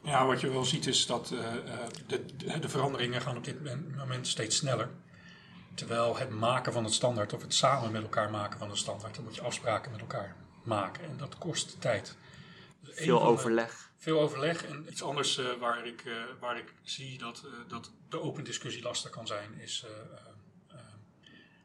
Ja, 0.02 0.26
wat 0.26 0.40
je 0.40 0.50
wel 0.50 0.64
ziet 0.64 0.86
is 0.86 1.06
dat 1.06 1.30
uh, 1.32 1.52
de, 2.06 2.24
de, 2.60 2.68
veranderingen 2.68 3.20
gaan 3.20 3.36
op 3.36 3.44
dit 3.44 3.56
moment 3.96 4.26
steeds 4.26 4.56
sneller. 4.56 4.88
Terwijl 5.74 6.16
het 6.16 6.30
maken 6.30 6.72
van 6.72 6.84
het 6.84 6.92
standaard 6.92 7.32
of 7.32 7.42
het 7.42 7.54
samen 7.54 7.92
met 7.92 8.02
elkaar 8.02 8.30
maken 8.30 8.58
van 8.58 8.70
een 8.70 8.76
standaard, 8.76 9.14
dan 9.14 9.24
moet 9.24 9.34
je 9.34 9.42
afspraken 9.42 9.90
met 9.90 10.00
elkaar 10.00 10.36
maken. 10.62 11.04
En 11.04 11.16
dat 11.16 11.38
kost 11.38 11.80
tijd. 11.80 12.16
Dus 12.80 12.94
veel 12.94 13.22
overleg. 13.22 13.90
Veel 14.02 14.20
overleg. 14.20 14.64
En 14.64 14.86
iets 14.88 15.02
anders 15.02 15.38
uh, 15.38 15.52
waar, 15.52 15.86
ik, 15.86 16.04
uh, 16.04 16.14
waar 16.40 16.58
ik 16.58 16.72
zie 16.82 17.18
dat, 17.18 17.46
dat 17.68 17.92
de 18.08 18.20
open 18.20 18.44
discussie 18.44 18.82
lastig 18.82 19.10
kan 19.10 19.26
zijn, 19.26 19.60
is 19.60 19.86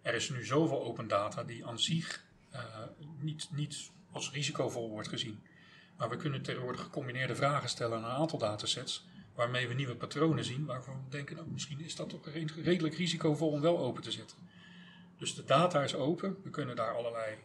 er 0.01 0.13
is 0.13 0.29
nu 0.29 0.46
zoveel 0.46 0.84
open 0.84 1.08
data 1.08 1.44
die 1.44 1.65
aan 1.65 1.79
zich 1.79 2.24
niet, 3.20 3.48
niet 3.51 3.89
als 4.12 4.32
risicovol 4.32 4.89
wordt 4.89 5.08
gezien. 5.08 5.44
Maar 5.98 6.10
we 6.10 6.15
kunnen 6.15 6.41
tegenwoordig 6.41 6.82
gecombineerde 6.82 7.36
vragen 7.36 7.70
stellen 7.70 7.98
aan 7.98 8.03
een 8.03 8.17
aantal 8.17 8.39
datasets, 8.39 9.06
waarmee 9.36 9.67
we 9.67 9.74
nieuwe 9.74 9.96
patronen 9.96 10.44
zien, 10.44 10.65
waarvan 10.65 11.03
we 11.03 11.10
denken, 11.10 11.36
nou, 11.36 11.48
misschien 11.48 11.79
is 11.79 11.96
dat 11.96 12.10
toch 12.10 12.27
redelijk 12.63 12.96
risicovol 12.96 13.50
om 13.50 13.62
wel 13.62 13.79
open 13.79 14.03
te 14.03 14.12
zetten. 14.12 14.38
Dus 15.17 15.36
de 15.36 15.44
data 15.44 15.84
is 15.84 15.96
open, 15.96 16.38
we 16.44 16.50
kunnen 16.50 16.75
daar 16.75 16.96
allerlei 16.96 17.38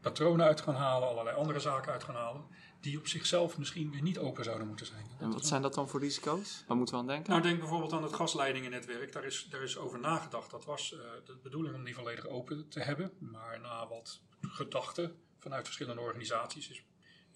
patronen 0.00 0.46
uit 0.46 0.60
gaan 0.60 0.74
halen, 0.74 1.08
allerlei 1.08 1.36
andere 1.36 1.60
zaken 1.60 1.92
uit 1.92 2.04
gaan 2.04 2.14
halen, 2.14 2.44
die 2.80 2.98
op 2.98 3.06
zichzelf 3.06 3.58
misschien 3.58 3.90
weer 3.90 4.02
niet 4.02 4.18
open 4.18 4.44
zouden 4.44 4.66
moeten 4.66 4.86
zijn. 4.86 5.06
En 5.18 5.32
wat 5.32 5.46
zijn 5.46 5.62
dat 5.62 5.74
dan 5.74 5.88
voor 5.88 6.00
risico's? 6.00 6.64
Waar 6.66 6.76
moeten 6.76 6.94
we 6.94 7.00
aan 7.00 7.06
denken? 7.06 7.30
Nou, 7.30 7.42
denk 7.42 7.58
bijvoorbeeld 7.58 7.92
aan 7.92 8.02
het 8.02 8.14
gasleidingennetwerk. 8.14 9.12
Daar 9.12 9.24
is, 9.24 9.46
daar 9.50 9.62
is 9.62 9.76
over 9.76 9.98
nagedacht. 9.98 10.50
Dat 10.50 10.64
was 10.64 10.92
uh, 10.92 11.00
de 11.24 11.38
bedoeling 11.42 11.74
om 11.74 11.84
die 11.84 11.94
volledig 11.94 12.26
open 12.26 12.68
te 12.68 12.80
hebben. 12.80 13.12
Maar 13.18 13.60
na 13.60 13.88
wat 13.88 14.20
gedachten 14.40 15.16
vanuit 15.38 15.64
verschillende 15.64 16.00
organisaties 16.00 16.70
is 16.70 16.82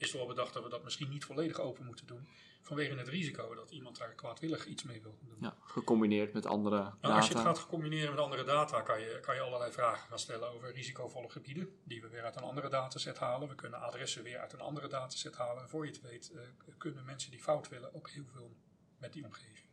is 0.01 0.13
wel 0.13 0.27
bedacht 0.27 0.55
dat 0.55 0.63
we 0.63 0.69
dat 0.69 0.85
misschien 0.85 1.09
niet 1.09 1.25
volledig 1.25 1.61
open 1.61 1.85
moeten 1.85 2.07
doen. 2.07 2.29
Vanwege 2.63 2.95
het 2.95 3.09
risico 3.09 3.55
dat 3.55 3.71
iemand 3.71 3.99
daar 3.99 4.15
kwaadwillig 4.15 4.67
iets 4.67 4.83
mee 4.83 5.03
wil 5.03 5.19
doen. 5.25 5.37
Ja, 5.41 5.57
gecombineerd 5.65 6.33
met 6.33 6.47
andere 6.47 6.77
nou, 6.77 6.93
data. 7.01 7.17
Als 7.17 7.29
je 7.29 7.35
het 7.35 7.43
gaat 7.43 7.67
combineren 7.67 8.11
met 8.11 8.19
andere 8.19 8.45
data, 8.45 8.81
kan 8.81 9.01
je, 9.01 9.19
kan 9.21 9.35
je 9.35 9.41
allerlei 9.41 9.73
vragen 9.73 10.09
gaan 10.09 10.19
stellen 10.19 10.53
over 10.53 10.73
risicovolle 10.73 11.31
gebieden. 11.31 11.69
Die 11.85 12.01
we 12.01 12.09
weer 12.09 12.23
uit 12.25 12.37
een 12.37 12.43
andere 12.43 12.69
dataset 12.69 13.19
halen. 13.19 13.49
We 13.49 13.55
kunnen 13.55 13.81
adressen 13.81 14.23
weer 14.23 14.39
uit 14.39 14.53
een 14.53 14.61
andere 14.61 14.89
dataset 14.89 15.37
halen. 15.37 15.63
En 15.63 15.69
voor 15.69 15.85
je 15.87 15.91
het 15.93 16.01
weet, 16.01 16.31
uh, 16.35 16.41
kunnen 16.79 17.05
mensen 17.05 17.31
die 17.31 17.41
fout 17.41 17.69
willen 17.69 17.95
ook 17.95 18.11
heel 18.11 18.27
veel 18.33 18.57
met 18.99 19.13
die 19.13 19.25
omgeving. 19.25 19.69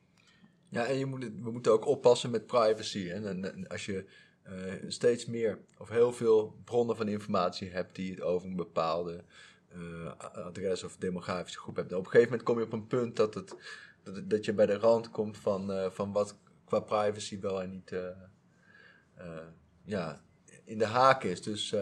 Ja, 0.70 0.86
en 0.86 0.98
je 0.98 1.06
moet, 1.06 1.24
het- 1.24 1.42
we 1.42 1.52
moeten 1.52 1.72
ook 1.72 1.86
oppassen 1.86 2.30
met 2.30 2.46
privacy. 2.48 3.08
Hè? 3.08 3.28
En, 3.28 3.54
en 3.54 3.68
als 3.68 3.86
je 3.86 4.06
eh, 4.44 4.74
steeds 4.88 5.26
meer 5.26 5.60
of 5.78 5.90
heel 5.90 6.14
veel 6.14 6.58
bronnen 6.64 6.96
van 6.96 7.08
informatie 7.08 7.70
hebt 7.70 7.96
die 7.96 8.12
het 8.12 8.22
over 8.22 8.48
een 8.48 8.56
bepaalde 8.56 9.24
eh, 9.68 10.12
adres 10.46 10.84
of 10.84 10.98
demografische 10.98 11.60
groep 11.60 11.76
hebt. 11.76 11.94
Op 11.94 12.06
een 12.06 12.12
gegeven 12.12 12.30
moment 12.30 12.48
kom 12.48 12.58
je 12.58 12.66
op 12.66 12.74
een 12.74 12.88
punt 12.88 13.16
dat, 13.16 13.34
het, 13.34 13.56
dat, 14.04 14.30
dat 14.30 14.46
je 14.46 14.54
bij 14.54 14.66
de 14.66 14.78
rand 14.78 15.10
komt 15.10 15.38
van, 15.38 15.72
eh, 15.72 15.90
van 15.90 16.12
wat 16.12 16.38
qua 16.66 16.80
privacy 16.80 17.40
wel 17.40 17.62
en 17.62 17.70
niet 17.70 17.92
eh, 17.92 19.38
ja, 19.84 20.22
in 20.64 20.78
de 20.78 20.86
haak 20.86 21.24
is. 21.24 21.42
Dus, 21.42 21.76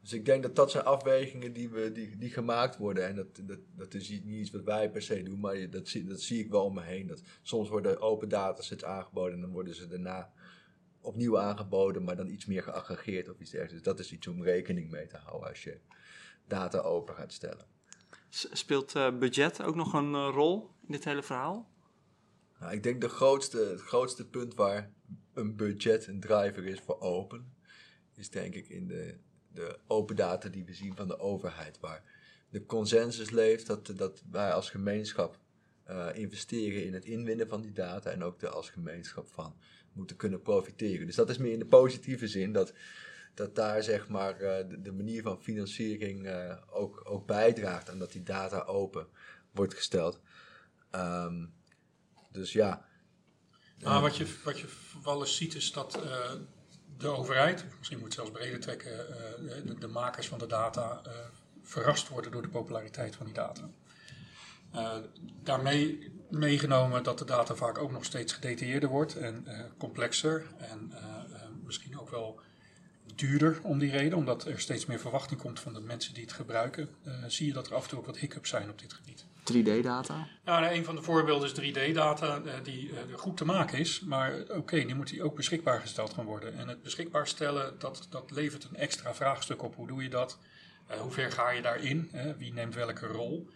dus 0.00 0.12
ik 0.12 0.24
denk 0.24 0.42
dat 0.42 0.56
dat 0.56 0.70
zijn 0.70 0.84
afwegingen 0.84 1.52
die, 1.52 1.68
we, 1.68 1.92
die, 1.92 2.16
die 2.16 2.30
gemaakt 2.30 2.76
worden. 2.76 3.06
En 3.06 3.16
dat, 3.16 3.26
dat, 3.42 3.58
dat 3.76 3.94
is 3.94 4.08
niet 4.08 4.24
iets 4.24 4.50
wat 4.50 4.64
wij 4.64 4.90
per 4.90 5.02
se 5.02 5.22
doen, 5.22 5.40
maar 5.40 5.70
dat 5.70 5.88
zie, 5.88 6.04
dat 6.04 6.20
zie 6.20 6.44
ik 6.44 6.50
wel 6.50 6.64
om 6.64 6.74
me 6.74 6.82
heen. 6.82 7.06
Dat 7.06 7.22
soms 7.42 7.68
worden 7.68 8.00
open 8.00 8.28
datasets 8.28 8.84
aangeboden 8.84 9.34
en 9.34 9.40
dan 9.40 9.50
worden 9.50 9.74
ze 9.74 9.86
daarna 9.86 10.32
opnieuw 11.00 11.38
aangeboden, 11.38 12.04
maar 12.04 12.16
dan 12.16 12.28
iets 12.28 12.46
meer 12.46 12.62
geaggregeerd 12.62 13.28
of 13.28 13.40
iets 13.40 13.50
dergelijks. 13.50 13.84
Dus 13.84 13.94
dat 13.94 13.98
is 13.98 14.12
iets 14.12 14.26
om 14.26 14.42
rekening 14.42 14.90
mee 14.90 15.06
te 15.06 15.16
houden 15.16 15.48
als 15.48 15.64
je 15.64 15.78
data 16.48 16.78
open 16.78 17.14
gaat 17.14 17.32
stellen. 17.32 17.66
Speelt 18.30 18.94
eh, 18.94 19.18
budget 19.18 19.62
ook 19.62 19.74
nog 19.74 19.92
een 19.92 20.14
eh, 20.14 20.30
rol 20.32 20.70
in 20.86 20.92
dit 20.92 21.04
hele 21.04 21.22
verhaal? 21.22 21.70
Nou, 22.60 22.72
ik 22.72 22.82
denk 22.82 23.00
de 23.00 23.08
grootste, 23.08 23.58
het 23.58 23.80
grootste 23.80 24.28
punt 24.28 24.54
waar 24.54 24.92
een 25.34 25.56
budget 25.56 26.06
een 26.06 26.20
driver 26.20 26.64
is 26.66 26.80
voor 26.80 27.00
open, 27.00 27.52
is 28.14 28.30
denk 28.30 28.54
ik 28.54 28.68
in 28.68 28.86
de, 28.86 29.18
de 29.52 29.78
open 29.86 30.16
data 30.16 30.48
die 30.48 30.64
we 30.64 30.74
zien 30.74 30.96
van 30.96 31.08
de 31.08 31.18
overheid. 31.18 31.80
Waar 31.80 32.02
de 32.50 32.66
consensus 32.66 33.30
leeft 33.30 33.66
dat, 33.66 33.92
dat 33.96 34.22
wij 34.30 34.52
als 34.52 34.70
gemeenschap 34.70 35.38
eh, 35.84 36.08
investeren 36.12 36.84
in 36.84 36.94
het 36.94 37.04
inwinnen 37.04 37.48
van 37.48 37.60
die 37.60 37.72
data 37.72 38.10
en 38.10 38.22
ook 38.22 38.42
er 38.42 38.48
als 38.48 38.70
gemeenschap 38.70 39.28
van 39.28 39.56
moeten 39.92 40.16
kunnen 40.16 40.42
profiteren. 40.42 41.06
Dus 41.06 41.14
dat 41.14 41.30
is 41.30 41.38
meer 41.38 41.52
in 41.52 41.58
de 41.58 41.66
positieve 41.66 42.26
zin 42.26 42.52
dat, 42.52 42.72
dat 43.38 43.54
daar 43.54 43.82
zeg 43.82 44.08
maar 44.08 44.40
eh, 44.40 44.68
de, 44.68 44.82
de 44.82 44.92
manier 44.92 45.22
van 45.22 45.42
financiering 45.42 46.26
eh, 46.26 46.56
ook, 46.70 47.00
ook 47.04 47.26
bijdraagt 47.26 47.90
aan 47.90 47.98
dat 47.98 48.12
die 48.12 48.22
data 48.22 48.60
open 48.60 49.06
wordt 49.50 49.74
gesteld. 49.74 50.20
Ehm, 50.90 51.46
dus 52.32 52.52
ja, 52.52 52.86
Maar 53.82 54.00
wat 54.00 54.16
je, 54.16 54.26
wat 54.44 54.58
je 54.58 54.66
wel 55.02 55.20
eens 55.20 55.36
ziet 55.36 55.54
is 55.54 55.72
dat 55.72 56.02
eh, 56.02 56.32
de 56.96 57.08
overheid, 57.08 57.64
misschien 57.78 57.98
moet 57.98 58.06
het 58.06 58.16
zelfs 58.16 58.30
breder 58.30 58.60
trekken, 58.60 58.96
de, 59.66 59.78
de 59.78 59.86
makers 59.86 60.28
van 60.28 60.38
de 60.38 60.46
data 60.46 61.02
verrast 61.62 62.08
worden 62.08 62.30
door 62.30 62.42
de 62.42 62.48
populariteit 62.48 63.16
van 63.16 63.26
die 63.26 63.34
data. 63.34 63.70
Daarmee 65.42 66.12
meegenomen 66.30 67.02
dat 67.02 67.18
de 67.18 67.24
data 67.24 67.54
vaak 67.54 67.78
ook 67.78 67.92
nog 67.92 68.04
steeds 68.04 68.32
gedetailleerder 68.32 68.88
wordt 68.88 69.16
en 69.16 69.46
complexer 69.78 70.46
en 70.56 70.92
misschien 71.64 71.98
ook 71.98 72.10
wel 72.10 72.40
duurder 73.14 73.58
om 73.62 73.78
die 73.78 73.90
reden, 73.90 74.18
omdat 74.18 74.44
er 74.44 74.60
steeds 74.60 74.86
meer 74.86 75.00
verwachting 75.00 75.40
komt 75.40 75.60
van 75.60 75.72
de 75.72 75.80
mensen 75.80 76.14
die 76.14 76.22
het 76.22 76.32
gebruiken, 76.32 76.88
eh, 77.04 77.12
zie 77.26 77.46
je 77.46 77.52
dat 77.52 77.66
er 77.66 77.74
af 77.74 77.82
en 77.82 77.88
toe 77.88 77.98
ook 77.98 78.06
wat 78.06 78.18
hiccups 78.18 78.50
zijn 78.50 78.70
op 78.70 78.78
dit 78.78 78.92
gebied. 78.92 79.26
3D-data? 79.42 80.26
Nou, 80.44 80.64
een 80.64 80.84
van 80.84 80.94
de 80.94 81.02
voorbeelden 81.02 81.48
is 81.48 81.54
3D-data 81.54 82.42
eh, 82.44 82.52
die 82.62 82.90
eh, 82.90 83.18
goed 83.18 83.36
te 83.36 83.44
maken 83.44 83.78
is, 83.78 84.00
maar 84.00 84.34
oké, 84.48 84.84
die 84.84 84.94
moet 84.94 85.08
die 85.08 85.22
ook 85.22 85.36
beschikbaar 85.36 85.80
gesteld 85.80 86.14
gaan 86.14 86.24
worden. 86.24 86.58
En 86.58 86.68
het 86.68 86.82
beschikbaar 86.82 87.26
stellen, 87.26 87.78
dat, 87.78 88.06
dat 88.10 88.30
levert 88.30 88.64
een 88.64 88.76
extra 88.76 89.14
vraagstuk 89.14 89.62
op. 89.62 89.74
Hoe 89.74 89.86
doe 89.86 90.02
je 90.02 90.08
dat? 90.08 90.38
Hoe 91.00 91.10
ver 91.10 91.32
ga 91.32 91.50
je 91.50 91.62
daarin? 91.62 92.10
Wie 92.38 92.52
neemt 92.52 92.74
welke 92.74 93.06
rol? 93.06 93.48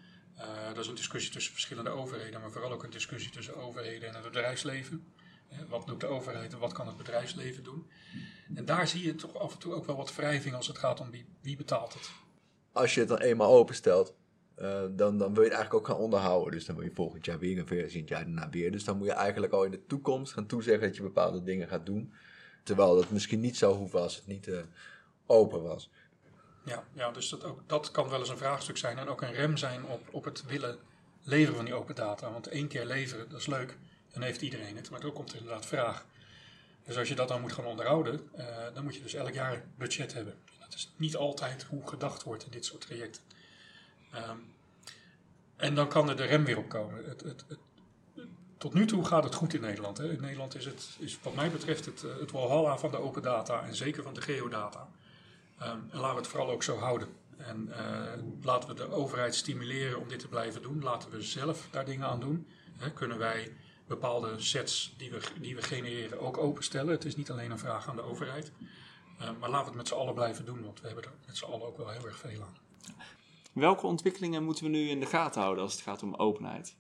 Dat 0.69 0.79
is 0.79 0.87
een 0.87 0.95
discussie 0.95 1.33
tussen 1.33 1.53
verschillende 1.53 1.91
overheden, 1.91 2.41
maar 2.41 2.51
vooral 2.51 2.73
ook 2.73 2.83
een 2.83 2.91
discussie 2.91 3.31
tussen 3.31 3.57
overheden 3.57 4.09
en 4.09 4.15
het 4.15 4.23
bedrijfsleven. 4.23 5.05
Wat 5.69 5.87
doet 5.87 6.01
de 6.01 6.07
overheid 6.07 6.53
en 6.53 6.59
wat 6.59 6.73
kan 6.73 6.87
het 6.87 6.97
bedrijfsleven 6.97 7.65
doen? 7.65 7.87
En 8.55 8.65
daar 8.65 8.89
zie 8.89 9.05
je 9.05 9.15
toch 9.15 9.39
af 9.39 9.53
en 9.53 9.59
toe 9.59 9.75
ook 9.75 9.87
wel 9.87 9.97
wat 9.97 10.15
wrijving 10.15 10.55
als 10.55 10.67
het 10.67 10.79
gaat 10.79 11.01
om 11.01 11.11
wie, 11.11 11.25
wie 11.41 11.57
betaalt 11.57 11.95
het. 11.95 12.11
als 12.73 12.95
je 12.95 13.01
het 13.01 13.09
dan 13.09 13.19
eenmaal 13.19 13.53
openstelt, 13.53 14.15
eh, 14.55 14.83
dan, 14.91 15.19
dan 15.19 15.35
wil 15.35 15.43
je 15.43 15.49
het 15.49 15.59
eigenlijk 15.59 15.75
ook 15.75 15.87
gaan 15.87 16.05
onderhouden. 16.05 16.53
Dus 16.53 16.65
dan 16.65 16.77
wil 16.77 16.85
je 16.85 16.95
volgend 16.95 17.25
jaar 17.25 17.39
weer 17.39 17.59
een 17.59 17.67
versie, 17.67 18.01
het 18.01 18.09
jaar 18.09 18.25
daarna 18.25 18.51
weer. 18.51 18.73
Dus 18.73 18.85
dan 18.85 18.97
moet 18.97 19.07
je 19.07 19.13
eigenlijk 19.13 19.53
al 19.53 19.65
in 19.65 19.71
de 19.71 19.87
toekomst 19.87 20.33
gaan 20.33 20.47
toezeggen 20.47 20.87
dat 20.87 20.97
je 20.97 21.03
bepaalde 21.03 21.43
dingen 21.43 21.69
gaat 21.69 21.87
doen. 21.87 22.13
Terwijl 22.63 22.95
dat 22.95 23.11
misschien 23.11 23.41
niet 23.41 23.57
zou 23.57 23.77
hoeven 23.77 24.01
als 24.01 24.17
het 24.17 24.27
niet 24.27 24.49
eh, 24.49 24.59
open 25.27 25.63
was. 25.63 25.91
Ja, 26.65 26.85
ja 26.93 27.11
dus 27.11 27.29
dat, 27.29 27.45
ook, 27.45 27.61
dat 27.67 27.91
kan 27.91 28.09
wel 28.09 28.19
eens 28.19 28.29
een 28.29 28.37
vraagstuk 28.37 28.77
zijn 28.77 28.99
en 28.99 29.09
ook 29.09 29.23
een 29.23 29.33
rem 29.33 29.57
zijn 29.57 29.85
op, 29.87 30.09
op 30.11 30.25
het 30.25 30.45
willen 30.45 30.79
leveren 31.23 31.57
van 31.57 31.65
die 31.65 31.75
open 31.75 31.95
data. 31.95 32.33
Want 32.33 32.47
één 32.47 32.69
keer 32.69 32.85
leveren, 32.85 33.29
dat 33.29 33.41
is 33.41 33.47
leuk, 33.47 33.79
dan 34.13 34.23
heeft 34.23 34.43
iedereen 34.43 34.77
het, 34.77 34.91
maar 34.91 35.01
dan 35.01 35.13
komt 35.13 35.31
er 35.31 35.39
inderdaad 35.39 35.67
vraag. 35.67 36.07
Dus 36.85 36.97
als 36.97 37.09
je 37.09 37.15
dat 37.15 37.29
dan 37.29 37.41
moet 37.41 37.53
gaan 37.53 37.65
onderhouden, 37.65 38.29
eh, 38.33 38.47
dan 38.75 38.85
moet 38.85 38.95
je 38.95 39.03
dus 39.03 39.15
elk 39.15 39.33
jaar 39.33 39.65
budget 39.77 40.13
hebben. 40.13 40.35
Dat 40.61 40.75
is 40.75 40.93
niet 40.97 41.17
altijd 41.17 41.63
hoe 41.63 41.89
gedacht 41.89 42.23
wordt 42.23 42.45
in 42.45 42.51
dit 42.51 42.65
soort 42.65 42.81
trajecten. 42.81 43.23
Ehm, 44.13 44.37
en 45.57 45.75
dan 45.75 45.89
kan 45.89 46.09
er 46.09 46.17
de 46.17 46.25
rem 46.25 46.45
weer 46.45 46.59
op 46.59 46.69
komen. 46.69 47.05
Het, 47.05 47.21
het, 47.21 47.45
tot 48.59 48.75
nu 48.75 48.87
toe 48.87 49.05
gaat 49.05 49.25
het 49.25 49.35
goed 49.35 49.55
in 49.55 49.61
Nederland. 49.61 49.99
Hè. 49.99 50.13
In 50.13 50.21
Nederland 50.21 50.55
is 50.55 50.65
het, 50.65 50.89
is 50.99 51.19
wat 51.23 51.35
mij 51.35 51.51
betreft, 51.51 51.85
het, 51.85 52.05
eh, 52.05 52.19
het 52.21 52.31
walhalla 52.31 52.79
van 52.79 52.91
de 52.91 52.97
open 52.97 53.23
data 53.23 53.63
en 53.63 53.75
zeker 53.75 54.03
van 54.03 54.15
de 54.15 54.21
geodata. 54.21 54.89
Ehm, 55.59 55.79
en 55.91 55.99
laten 55.99 56.15
we 56.15 56.21
het 56.21 56.31
vooral 56.31 56.51
ook 56.51 56.63
zo 56.63 56.77
houden. 56.77 57.09
En 57.37 57.73
eh, 57.73 58.23
laten 58.43 58.69
we 58.69 58.75
de 58.75 58.91
overheid 58.91 59.35
stimuleren 59.35 60.01
om 60.01 60.09
dit 60.09 60.19
te 60.19 60.29
blijven 60.29 60.63
doen. 60.63 60.83
Laten 60.83 61.11
we 61.11 61.23
zelf 61.23 61.69
daar 61.71 61.85
dingen 61.85 62.07
aan 62.07 62.21
doen. 62.21 62.47
Kunnen 62.95 63.19
wij 63.19 63.53
bepaalde 63.95 64.41
sets 64.41 64.95
die 64.97 65.11
we, 65.11 65.21
die 65.41 65.55
we 65.55 65.63
genereren 65.63 66.21
ook 66.21 66.39
openstellen? 66.39 66.93
Het 66.93 67.05
is 67.05 67.17
niet 67.17 67.31
alleen 67.31 67.51
een 67.51 67.59
vraag 67.59 67.89
aan 67.89 67.97
de 67.97 68.03
overheid. 68.03 68.53
Ehm, 69.19 69.39
maar 69.39 69.51
laten 69.51 69.65
we 69.65 69.69
het 69.69 69.75
met 69.75 69.89
z'n 69.89 69.95
allen 69.95 70.15
blijven 70.15 70.45
doen, 70.45 70.63
want 70.63 70.81
we 70.81 70.87
hebben 70.87 71.05
er 71.05 71.13
met 71.27 71.37
z'n 71.37 71.45
allen 71.45 71.67
ook 71.67 71.77
wel 71.77 71.89
heel 71.89 72.07
erg 72.07 72.19
veel 72.19 72.43
aan. 72.43 72.57
Welke 73.53 73.87
ontwikkelingen 73.87 74.45
moeten 74.45 74.65
we 74.65 74.71
nu 74.71 74.89
in 74.89 75.01
de 75.01 75.07
gaten 75.07 75.41
houden 75.41 75.63
als 75.65 75.73
het 75.73 75.83
gaat 75.83 76.03
om 76.03 76.15
openheid? 76.15 76.77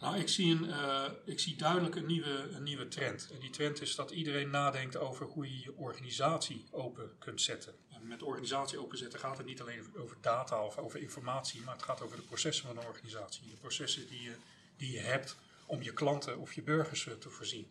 Nou, 0.00 0.16
ik 0.18 0.28
zie, 0.28 0.54
een, 0.54 0.70
eh, 0.70 1.04
ik 1.24 1.40
zie 1.40 1.56
duidelijk 1.56 1.94
een 1.94 2.06
nieuwe, 2.06 2.48
een 2.52 2.62
nieuwe 2.62 2.88
trend. 2.88 3.28
En 3.32 3.40
die 3.40 3.50
trend 3.50 3.80
is 3.80 3.94
dat 3.94 4.10
iedereen 4.10 4.50
nadenkt 4.50 4.96
over 4.96 5.26
hoe 5.26 5.44
je 5.44 5.60
je 5.60 5.76
organisatie 5.76 6.64
open 6.70 7.10
kunt 7.18 7.40
zetten. 7.40 7.74
En 7.88 8.06
met 8.06 8.22
organisatie 8.22 8.78
openzetten 8.78 9.18
gaat 9.18 9.36
het 9.36 9.46
niet 9.46 9.60
alleen 9.60 9.86
over 9.98 10.16
data 10.20 10.64
of 10.64 10.78
over 10.78 11.00
informatie, 11.00 11.62
maar 11.62 11.74
het 11.74 11.82
gaat 11.82 12.02
over 12.02 12.16
de 12.16 12.22
processen 12.22 12.66
van 12.66 12.76
een 12.76 12.86
organisatie. 12.86 13.48
De 13.48 13.56
processen 13.56 14.08
die 14.08 14.22
je, 14.22 14.34
die 14.76 14.92
je 14.92 14.98
hebt 14.98 15.36
om 15.70 15.82
je 15.82 15.92
klanten 15.92 16.38
of 16.38 16.52
je 16.52 16.62
burgers 16.62 17.06
eh, 17.06 17.14
te 17.14 17.28
voorzien. 17.28 17.66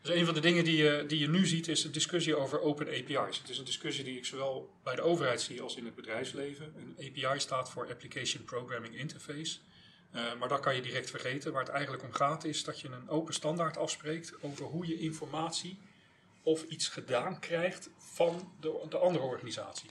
Dus 0.00 0.14
een 0.14 0.24
van 0.24 0.34
de 0.34 0.40
dingen 0.40 0.64
die 0.64 0.76
je, 0.76 1.04
die 1.06 1.18
je 1.18 1.28
nu 1.28 1.46
ziet 1.46 1.68
is 1.68 1.84
een 1.84 1.92
discussie 1.92 2.36
over 2.36 2.60
open 2.60 2.86
API's. 2.86 3.38
Het 3.38 3.48
is 3.48 3.58
een 3.58 3.64
discussie 3.64 4.04
die 4.04 4.16
ik 4.16 4.24
zowel 4.24 4.70
bij 4.82 4.94
de 4.94 5.02
overheid 5.02 5.40
zie 5.40 5.62
als 5.62 5.76
in 5.76 5.84
het 5.84 5.94
bedrijfsleven. 5.94 6.74
Een 6.76 7.08
API 7.08 7.40
staat 7.40 7.70
voor 7.70 7.88
Application 7.90 8.44
Programming 8.44 8.96
Interface. 8.96 9.58
Uh, 10.14 10.34
maar 10.38 10.48
dat 10.48 10.60
kan 10.60 10.74
je 10.74 10.82
direct 10.82 11.10
vergeten. 11.10 11.52
Waar 11.52 11.64
het 11.64 11.72
eigenlijk 11.72 12.02
om 12.02 12.12
gaat 12.12 12.44
is 12.44 12.64
dat 12.64 12.80
je 12.80 12.88
een 12.88 13.08
open 13.08 13.34
standaard 13.34 13.76
afspreekt 13.76 14.34
over 14.40 14.64
hoe 14.64 14.86
je 14.86 14.98
informatie 14.98 15.78
of 16.42 16.62
iets 16.62 16.88
gedaan 16.88 17.40
krijgt 17.40 17.90
van 17.98 18.52
de, 18.60 18.86
de 18.88 18.98
andere 18.98 19.24
organisatie. 19.24 19.90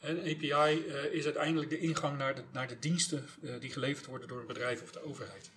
Een 0.00 0.18
API 0.18 0.84
uh, 0.86 1.04
is 1.04 1.24
uiteindelijk 1.24 1.70
de 1.70 1.78
ingang 1.78 2.18
naar 2.18 2.34
de, 2.34 2.42
naar 2.52 2.68
de 2.68 2.78
diensten 2.78 3.28
die 3.60 3.70
geleverd 3.70 4.06
worden 4.06 4.28
door 4.28 4.40
een 4.40 4.46
bedrijf 4.46 4.82
of 4.82 4.92
de 4.92 5.04
overheid. 5.04 5.50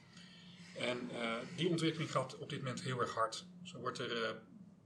En 0.75 1.09
uh, 1.11 1.33
die 1.55 1.69
ontwikkeling 1.69 2.11
gaat 2.11 2.37
op 2.37 2.49
dit 2.49 2.59
moment 2.59 2.81
heel 2.81 2.99
erg 2.99 3.13
hard. 3.13 3.45
Zo 3.63 3.79
wordt 3.79 3.99
er 3.99 4.21
uh, 4.21 4.29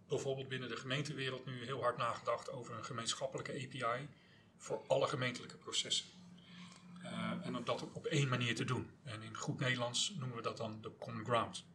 bijvoorbeeld 0.08 0.48
binnen 0.48 0.70
de 0.70 0.78
gemeentewereld 0.78 1.46
nu 1.46 1.66
heel 1.66 1.82
hard 1.82 1.98
nagedacht 1.98 2.52
over 2.52 2.76
een 2.76 2.86
gemeenschappelijke 2.86 3.52
API 3.52 4.08
voor 4.58 4.84
alle 4.88 5.08
gemeentelijke 5.08 5.58
processen. 5.58 6.06
Uh, 7.04 7.32
en 7.44 7.56
om 7.56 7.64
dat 7.64 7.86
op 7.94 8.06
één 8.06 8.28
manier 8.28 8.56
te 8.56 8.64
doen. 8.64 8.90
En 9.04 9.22
in 9.22 9.36
goed 9.36 9.60
Nederlands 9.60 10.14
noemen 10.18 10.36
we 10.36 10.42
dat 10.42 10.58
dan 10.58 10.82
de 10.82 10.92
Common 11.00 11.26
Ground. 11.26 11.66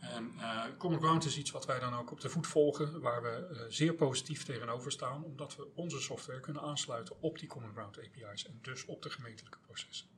En 0.00 0.32
Common 0.78 1.00
Ground 1.00 1.24
is 1.24 1.38
iets 1.38 1.50
wat 1.50 1.66
wij 1.66 1.78
dan 1.78 1.94
ook 1.94 2.10
op 2.10 2.20
de 2.20 2.28
voet 2.28 2.46
volgen, 2.46 3.00
waar 3.00 3.22
we 3.22 3.66
zeer 3.68 3.94
positief 3.94 4.44
tegenover 4.44 4.92
staan, 4.92 5.24
omdat 5.24 5.56
we 5.56 5.68
onze 5.74 6.00
software 6.00 6.40
kunnen 6.40 6.62
aansluiten 6.62 7.20
op 7.20 7.38
die 7.38 7.48
Common 7.48 7.72
Ground 7.72 7.98
API's 7.98 8.46
en 8.46 8.58
dus 8.62 8.84
op 8.84 9.02
de 9.02 9.10
gemeentelijke 9.10 9.58
processen. 9.58 10.09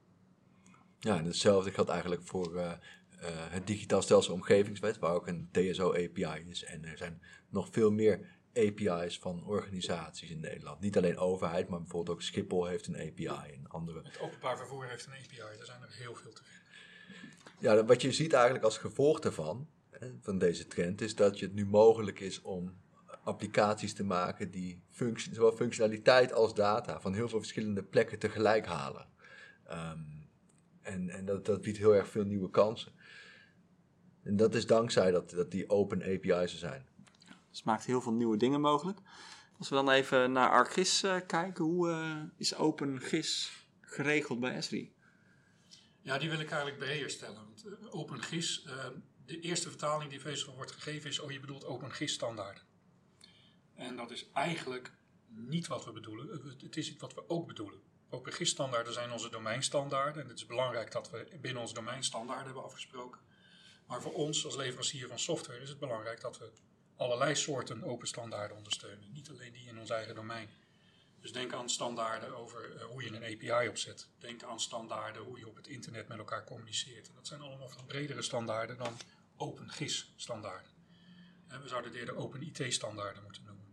Ja, 1.05 1.19
en 1.19 1.25
hetzelfde 1.25 1.73
geldt 1.73 1.91
eigenlijk 1.91 2.23
voor 2.25 2.55
uh, 2.55 2.73
het 3.27 3.67
Digitaal 3.67 4.03
Stelsel 4.03 4.35
Omgevingswet, 4.35 4.99
waar 4.99 5.15
ook 5.15 5.27
een 5.27 5.49
TSO-API 5.53 6.45
is. 6.49 6.65
En 6.65 6.85
er 6.85 6.97
zijn 6.97 7.23
nog 7.49 7.69
veel 7.71 7.91
meer 7.91 8.29
API's 8.55 9.19
van 9.19 9.45
organisaties 9.47 10.31
in 10.31 10.41
Nederland. 10.41 10.81
Niet 10.81 10.97
alleen 10.97 11.19
overheid, 11.19 11.69
maar 11.69 11.81
bijvoorbeeld 11.81 12.17
ook 12.17 12.23
Schiphol 12.23 12.67
heeft 12.67 12.87
een 12.87 12.97
API 12.97 13.53
en 13.53 13.69
andere. 13.69 14.03
Het 14.03 14.21
openbaar 14.21 14.57
vervoer 14.57 14.89
heeft 14.89 15.07
een 15.07 15.13
API, 15.13 15.59
er 15.59 15.67
zijn 15.67 15.83
er 15.83 15.93
heel 15.93 16.15
veel 16.15 16.33
te 16.33 16.43
vinden. 16.45 16.61
Ja, 17.59 17.85
wat 17.85 18.03
je 18.03 18.13
ziet 18.13 18.33
eigenlijk 18.33 18.65
als 18.65 18.79
gevolg 18.79 19.21
daarvan, 19.21 19.69
van 20.21 20.39
deze 20.39 20.67
trend, 20.67 21.01
is 21.01 21.15
dat 21.15 21.41
het 21.41 21.55
nu 21.55 21.67
mogelijk 21.67 22.21
is 22.21 22.43
om 22.43 22.81
applicaties 23.25 23.95
te 23.95 24.05
maken 24.05 24.51
die 24.51 24.83
functie, 24.91 25.35
zowel 25.35 25.53
functionaliteit 25.53 26.33
als 26.33 26.55
data 26.55 27.01
van 27.01 27.15
heel 27.15 27.29
veel 27.29 27.39
verschillende 27.39 27.83
plekken 27.83 28.19
tegelijk 28.19 28.67
halen. 28.67 29.07
Um, 29.71 30.22
en 30.83 31.09
en 31.09 31.25
dat, 31.25 31.47
dat 31.47 31.63
biedt 31.63 31.79
heel 31.79 31.95
erg 31.95 32.09
veel 32.09 32.25
nieuwe 32.25 32.51
kansen. 32.51 32.93
En 34.23 34.37
dat 34.37 34.55
is 34.55 34.67
dankzij 34.67 35.11
dat, 35.11 35.31
dat 35.31 35.51
die 35.51 35.71
open 35.71 36.03
API's 36.03 36.53
er 36.53 36.59
zijn. 36.59 36.87
Dus 37.25 37.59
het 37.61 37.65
maakt 37.65 37.85
heel 37.85 38.01
veel 38.01 38.13
nieuwe 38.13 38.37
dingen 38.37 38.61
mogelijk. 38.61 38.99
Als 39.59 39.69
we 39.69 39.75
dan 39.75 39.91
even 39.91 40.33
naar 40.33 40.51
ArcGIS 40.51 41.05
uh, 41.05 41.17
kijken, 41.27 41.65
hoe 41.65 41.89
uh, 41.89 42.23
is 42.37 42.55
OpenGIS 42.55 43.53
geregeld 43.81 44.41
bij 44.41 44.55
Esri? 44.55 44.95
Ja, 46.01 46.19
die 46.19 46.31
wil 46.31 46.41
ik 46.41 46.51
eigenlijk 46.51 46.79
breder 46.79 47.11
stellen. 47.11 47.45
Want 47.47 47.67
uh, 47.67 47.95
OpenGIS, 47.95 48.67
de 49.27 49.41
eerste 49.41 49.69
vertaling 49.69 50.11
die 50.11 50.21
veelal 50.21 50.55
wordt 50.55 50.73
gegeven 50.73 51.11
is, 51.11 51.19
oh 51.19 51.31
je 51.31 51.41
bedoelt 51.41 51.65
OpenGIS 51.65 52.13
standaard. 52.13 52.65
En 53.75 53.97
dat 53.97 54.11
is 54.11 54.31
eigenlijk 54.33 54.93
niet 55.27 55.67
wat 55.67 55.85
we 55.85 55.93
bedoelen. 55.93 56.57
Het 56.59 56.77
is 56.77 56.91
iets 56.91 57.01
wat 57.01 57.15
we 57.15 57.29
ook 57.29 57.47
bedoelen. 57.47 57.81
OpenGIS-standaarden 58.13 58.93
zijn 58.93 59.13
onze 59.13 59.31
domeinstandaarden. 59.31 60.23
En 60.23 60.29
het 60.29 60.39
is 60.39 60.47
belangrijk 60.47 60.91
dat 60.91 61.11
we 61.11 61.27
binnen 61.41 61.63
onze 61.63 61.75
domeinstandaarden 61.75 62.45
hebben 62.45 62.65
afgesproken. 62.65 63.21
Maar 63.87 64.03
voor 64.03 64.13
ons 64.13 64.45
als 64.45 64.57
leverancier 64.57 65.09
van 65.09 65.19
software 65.19 65.61
is 65.61 65.69
het 65.69 65.79
belangrijk 65.79 66.21
dat 66.21 66.39
we 66.39 66.51
allerlei 66.97 67.35
soorten 67.35 67.85
open 67.85 68.09
standaarden 68.09 68.57
ondersteunen. 68.57 69.13
Niet 69.13 69.31
alleen 69.31 69.53
die 69.53 69.69
in 69.69 69.79
ons 69.79 69.91
eigen 69.91 70.15
domein. 70.15 70.51
Dus 71.21 71.33
denk 71.33 71.53
aan 71.53 71.71
standaarden 71.71 72.37
over 72.37 72.75
uh, 72.75 72.83
hoe 72.83 73.03
je 73.03 73.09
een 73.09 73.51
API 73.53 73.69
opzet. 73.69 74.09
Denk 74.19 74.43
aan 74.43 74.61
standaarden 74.61 75.23
hoe 75.23 75.39
je 75.39 75.49
op 75.49 75.57
het 75.57 75.67
internet 75.67 76.09
met 76.09 76.19
elkaar 76.19 76.45
communiceert. 76.45 77.09
En 77.09 77.15
dat 77.15 77.27
zijn 77.27 77.41
allemaal 77.41 77.69
veel 77.69 77.85
bredere 77.85 78.23
standaarden 78.23 78.77
dan 78.77 78.97
open 79.37 79.71
GIS-standaarden. 79.71 80.71
we 81.49 81.69
zouden 81.69 81.91
het 81.91 82.01
eerder 82.01 82.17
open 82.17 82.43
IT-standaarden 82.43 83.23
moeten 83.23 83.43
noemen. 83.45 83.67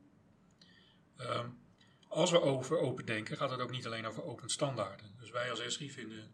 Um, 1.18 1.60
als 2.10 2.32
we 2.32 2.42
over 2.42 2.78
open 2.78 3.06
denken, 3.06 3.38
gaat 3.38 3.50
het 3.50 3.60
ook 3.60 3.72
niet 3.72 3.86
alleen 3.86 4.06
over 4.06 4.24
open 4.24 4.50
standaarden. 4.50 5.16
Dus 5.20 5.30
wij 5.30 5.50
als 5.50 5.60
ESRI 5.60 5.92
vinden 5.92 6.32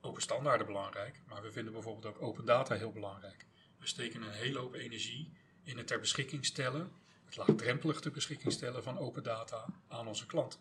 open 0.00 0.22
standaarden 0.22 0.66
belangrijk, 0.66 1.20
maar 1.26 1.42
we 1.42 1.52
vinden 1.52 1.72
bijvoorbeeld 1.72 2.06
ook 2.06 2.22
open 2.22 2.44
data 2.44 2.74
heel 2.74 2.92
belangrijk. 2.92 3.46
We 3.78 3.86
steken 3.86 4.22
een 4.22 4.32
hele 4.32 4.58
hoop 4.58 4.74
energie 4.74 5.32
in 5.62 5.76
het 5.76 5.86
ter 5.86 6.00
beschikking 6.00 6.46
stellen, 6.46 6.92
het 7.24 7.36
laagdrempelig 7.36 8.00
ter 8.00 8.10
beschikking 8.10 8.52
stellen 8.52 8.82
van 8.82 8.98
open 8.98 9.22
data 9.22 9.66
aan 9.88 10.06
onze 10.06 10.26
klanten. 10.26 10.60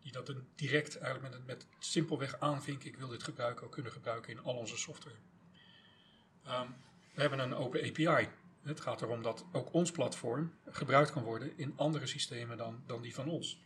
Die 0.00 0.12
dat 0.12 0.32
direct 0.54 0.98
eigenlijk 0.98 1.34
met, 1.34 1.46
met 1.46 1.66
simpelweg 1.78 2.40
aanvinken, 2.40 2.88
ik 2.88 2.96
wil 2.96 3.08
dit 3.08 3.22
gebruiken, 3.22 3.66
ook 3.66 3.72
kunnen 3.72 3.92
gebruiken 3.92 4.32
in 4.32 4.42
al 4.42 4.54
onze 4.54 4.76
software. 4.76 5.16
Um, 6.46 6.76
we 7.14 7.20
hebben 7.20 7.38
een 7.38 7.54
open 7.54 7.80
API. 7.80 8.28
Het 8.62 8.80
gaat 8.80 9.02
erom 9.02 9.22
dat 9.22 9.44
ook 9.52 9.72
ons 9.72 9.90
platform 9.90 10.52
gebruikt 10.66 11.10
kan 11.12 11.22
worden 11.22 11.58
in 11.58 11.72
andere 11.76 12.06
systemen 12.06 12.56
dan, 12.56 12.82
dan 12.86 13.02
die 13.02 13.14
van 13.14 13.28
ons 13.28 13.58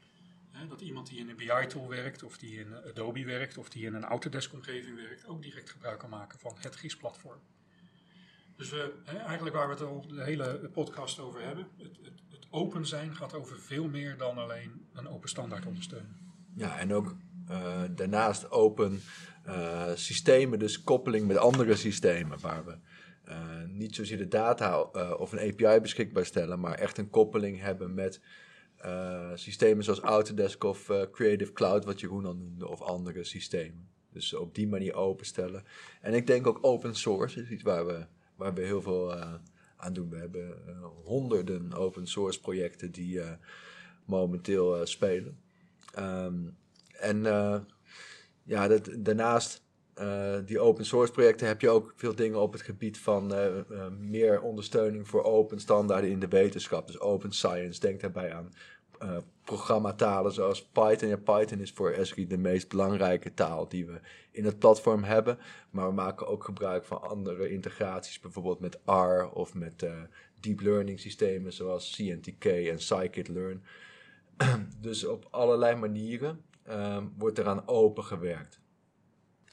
dat 0.68 0.80
iemand 0.80 1.08
die 1.08 1.18
in 1.18 1.28
een 1.28 1.36
BI-tool 1.36 1.88
werkt, 1.88 2.22
of 2.22 2.38
die 2.38 2.58
in 2.58 2.74
Adobe 2.74 3.24
werkt, 3.24 3.58
of 3.58 3.68
die 3.68 3.86
in 3.86 3.94
een 3.94 4.04
Autodesk-omgeving 4.04 4.96
werkt, 4.96 5.26
ook 5.26 5.42
direct 5.42 5.70
gebruik 5.70 5.98
kan 5.98 6.10
maken 6.10 6.38
van 6.38 6.56
het 6.60 6.76
GIS-platform. 6.76 7.38
Dus 8.56 8.70
we, 8.70 8.92
eigenlijk 9.04 9.56
waar 9.56 9.68
we 9.68 9.74
het 9.74 9.82
al 9.82 10.06
de 10.08 10.22
hele 10.22 10.70
podcast 10.72 11.18
over 11.18 11.42
hebben, 11.42 11.66
het, 11.78 11.98
het, 12.30 12.46
open 12.50 12.86
zijn 12.86 13.16
gaat 13.16 13.34
over 13.34 13.60
veel 13.60 13.88
meer 13.88 14.16
dan 14.16 14.38
alleen 14.38 14.86
een 14.92 15.08
open 15.08 15.28
standaard 15.28 15.66
ondersteunen. 15.66 16.16
Ja, 16.54 16.78
en 16.78 16.92
ook 16.92 17.14
uh, 17.50 17.82
daarnaast 17.90 18.50
open 18.50 19.00
uh, 19.46 19.90
systemen, 19.94 20.58
dus 20.58 20.82
koppeling 20.82 21.26
met 21.26 21.36
andere 21.36 21.76
systemen, 21.76 22.40
waar 22.40 22.64
we 22.64 22.76
uh, 23.28 23.36
niet 23.66 23.94
zozeer 23.94 24.18
de 24.18 24.28
data 24.28 24.80
of 25.18 25.32
een 25.32 25.52
API 25.52 25.80
beschikbaar 25.80 26.26
stellen, 26.26 26.60
maar 26.60 26.74
echt 26.74 26.98
een 26.98 27.10
koppeling 27.10 27.60
hebben 27.60 27.94
met 27.94 28.20
systemen 29.34 29.84
zoals 29.84 30.00
Autodesk 30.00 30.64
of 30.64 30.88
uh, 30.88 31.02
Creative 31.10 31.52
Cloud, 31.52 31.84
wat 31.84 32.00
Jeroen 32.00 32.26
al 32.26 32.34
noemde, 32.34 32.68
of 32.68 32.80
andere 32.80 33.24
systemen. 33.24 33.88
Dus 34.12 34.34
op 34.34 34.54
die 34.54 34.68
manier 34.68 34.94
openstellen. 34.94 35.64
En 36.00 36.14
ik 36.14 36.26
denk 36.26 36.46
ook 36.46 36.58
open 36.60 36.94
source 36.94 37.40
is 37.40 37.50
iets 37.50 37.62
waar 37.62 37.86
we, 37.86 38.06
waar 38.36 38.54
we 38.54 38.60
heel 38.60 38.82
veel 38.82 39.14
uh, 39.14 39.34
aan 39.76 39.92
doen. 39.92 40.10
We 40.10 40.16
hebben 40.16 40.56
honderden 41.04 41.74
open 41.74 42.06
source 42.06 42.40
projecten 42.40 42.92
die 42.92 43.20
momenteel 44.04 44.86
spelen. 44.86 45.38
Um, 45.98 46.56
en 46.92 47.22
ja, 48.42 48.68
dat, 48.68 48.90
daarnaast 48.98 49.62
uh, 50.00 50.34
die 50.44 50.60
open 50.60 50.84
source 50.84 51.12
projecten 51.12 51.46
heb 51.46 51.60
je 51.60 51.68
ook 51.68 51.92
veel 51.96 52.14
dingen 52.14 52.40
op 52.40 52.52
het 52.52 52.62
gebied 52.62 52.98
van 52.98 53.34
uh, 53.34 53.46
uh, 53.70 53.86
meer 53.98 54.40
ondersteuning 54.40 55.08
voor 55.08 55.24
open 55.24 55.60
standaarden 55.60 56.10
in 56.10 56.20
de 56.20 56.28
wetenschap. 56.28 56.86
Dus 56.86 57.00
open 57.00 57.32
science, 57.32 57.80
denk 57.80 58.00
daarbij 58.00 58.32
aan 58.32 58.52
programmatalen 59.44 60.32
zoals 60.32 60.64
Python. 60.64 61.08
Ja, 61.08 61.16
Python 61.16 61.60
is 61.60 61.72
voor 61.72 61.90
Esri 61.90 62.26
de 62.26 62.38
meest 62.38 62.68
belangrijke 62.68 63.34
taal 63.34 63.68
die 63.68 63.86
we 63.86 64.00
in 64.30 64.44
het 64.44 64.58
platform 64.58 65.02
hebben. 65.02 65.38
Maar 65.70 65.86
we 65.86 65.94
maken 65.94 66.26
ook 66.26 66.44
gebruik 66.44 66.84
van 66.84 67.02
andere 67.02 67.50
integraties, 67.50 68.20
bijvoorbeeld 68.20 68.60
met 68.60 68.78
R 68.84 69.24
of 69.32 69.54
met 69.54 69.86
deep 70.40 70.60
learning 70.60 71.00
systemen 71.00 71.52
zoals 71.52 71.94
CNTK 71.96 72.44
en 72.44 72.80
scikit-learn. 72.80 73.62
dus 74.80 75.04
op 75.04 75.26
allerlei 75.30 75.76
manieren 75.76 76.44
wordt 77.18 77.38
eraan 77.38 77.68
open 77.68 78.04
gewerkt. 78.04 78.61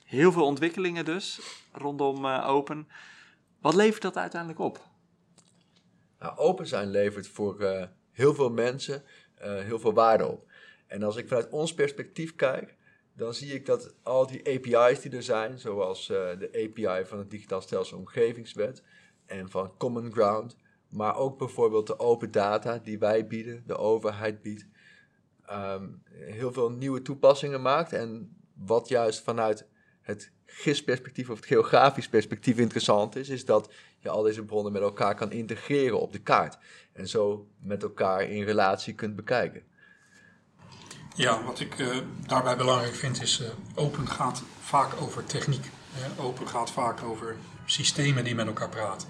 Heel 0.09 0.31
veel 0.31 0.45
ontwikkelingen 0.45 1.05
dus 1.05 1.39
rondom 1.71 2.25
uh, 2.25 2.47
open. 2.47 2.87
Wat 3.61 3.75
levert 3.75 4.01
dat 4.01 4.17
uiteindelijk 4.17 4.59
op? 4.59 4.87
Nou, 6.19 6.37
open 6.37 6.67
zijn 6.67 6.89
levert 6.89 7.27
voor 7.27 7.61
uh, 7.61 7.83
heel 8.11 8.33
veel 8.33 8.49
mensen 8.49 9.03
uh, 9.41 9.59
heel 9.59 9.79
veel 9.79 9.93
waarde 9.93 10.27
op. 10.27 10.51
En 10.87 11.03
als 11.03 11.15
ik 11.15 11.27
vanuit 11.27 11.49
ons 11.49 11.73
perspectief 11.73 12.35
kijk, 12.35 12.75
dan 13.13 13.33
zie 13.33 13.53
ik 13.53 13.65
dat 13.65 13.93
al 14.03 14.27
die 14.27 14.47
API's 14.47 15.01
die 15.01 15.11
er 15.11 15.23
zijn, 15.23 15.59
zoals 15.59 16.07
de 16.07 16.49
API 16.53 17.05
van 17.05 17.17
het 17.17 17.29
Digitaal 17.29 17.61
Stelsel 17.61 17.97
Omgevingswet 17.97 18.83
en 19.25 19.49
van 19.49 19.77
Common 19.77 20.11
Ground, 20.11 20.55
maar 20.89 21.15
ook 21.15 21.37
bijvoorbeeld 21.37 21.87
de 21.87 21.99
open 21.99 22.31
data 22.31 22.77
die 22.77 22.99
wij 22.99 23.27
bieden, 23.27 23.63
de 23.67 23.77
overheid 23.77 24.41
biedt, 24.41 24.65
um, 25.51 26.01
heel 26.09 26.53
veel 26.53 26.71
nieuwe 26.71 27.01
toepassingen 27.01 27.61
maakt. 27.61 27.93
En 27.93 28.37
wat 28.53 28.87
juist 28.87 29.23
vanuit 29.23 29.68
het 30.09 30.31
GIS-perspectief 30.45 31.29
of 31.29 31.35
het 31.35 31.45
geografisch 31.45 32.09
perspectief 32.09 32.57
interessant 32.57 33.15
is, 33.15 33.29
is 33.29 33.45
dat 33.45 33.69
je 33.99 34.09
al 34.09 34.21
deze 34.23 34.43
bronnen 34.43 34.71
met 34.71 34.81
elkaar 34.81 35.15
kan 35.15 35.31
integreren 35.31 35.99
op 35.99 36.11
de 36.11 36.19
kaart. 36.19 36.57
En 36.93 37.07
zo 37.07 37.47
met 37.59 37.83
elkaar 37.83 38.21
in 38.21 38.43
relatie 38.43 38.93
kunt 38.93 39.15
bekijken. 39.15 39.63
Ja, 41.15 41.43
wat 41.43 41.59
ik 41.59 41.79
uh, 41.79 41.97
daarbij 42.27 42.57
belangrijk 42.57 42.95
vind 42.95 43.21
is, 43.21 43.41
uh, 43.41 43.47
open 43.75 44.07
gaat 44.07 44.43
vaak 44.59 45.01
over 45.01 45.25
techniek. 45.25 45.65
Uh, 45.65 46.25
open 46.25 46.47
gaat 46.47 46.71
vaak 46.71 47.03
over 47.03 47.35
systemen 47.65 48.23
die 48.23 48.35
met 48.35 48.47
elkaar 48.47 48.69
praten. 48.69 49.07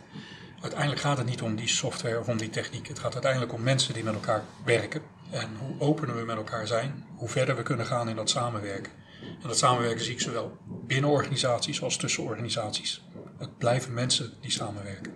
Uiteindelijk 0.62 1.02
gaat 1.02 1.18
het 1.18 1.28
niet 1.28 1.42
om 1.42 1.56
die 1.56 1.68
software 1.68 2.20
of 2.20 2.28
om 2.28 2.38
die 2.38 2.50
techniek. 2.50 2.88
Het 2.88 3.00
gaat 3.00 3.14
uiteindelijk 3.14 3.54
om 3.54 3.64
mensen 3.64 3.94
die 3.94 4.04
met 4.04 4.14
elkaar 4.14 4.44
werken. 4.66 5.02
En 5.30 5.50
hoe 5.60 5.80
opener 5.80 6.16
we 6.16 6.26
met 6.26 6.38
elkaar 6.38 6.68
zijn, 6.68 7.06
hoe 7.16 7.30
verder 7.30 7.56
we 7.56 7.64
kunnen 7.64 7.86
gaan 7.86 8.10
in 8.10 8.16
dat 8.16 8.30
samenwerken. 8.30 8.92
En 9.22 9.48
dat 9.48 9.58
samenwerken 9.58 10.04
zie 10.04 10.14
ik 10.14 10.22
zowel 10.22 10.58
binnen 10.66 11.10
organisaties 11.10 11.82
als 11.82 11.98
tussen 11.98 12.24
organisaties. 12.24 13.04
Het 13.38 13.58
blijven 13.58 13.94
mensen 13.94 14.34
die 14.42 14.52
samenwerken. 14.52 15.14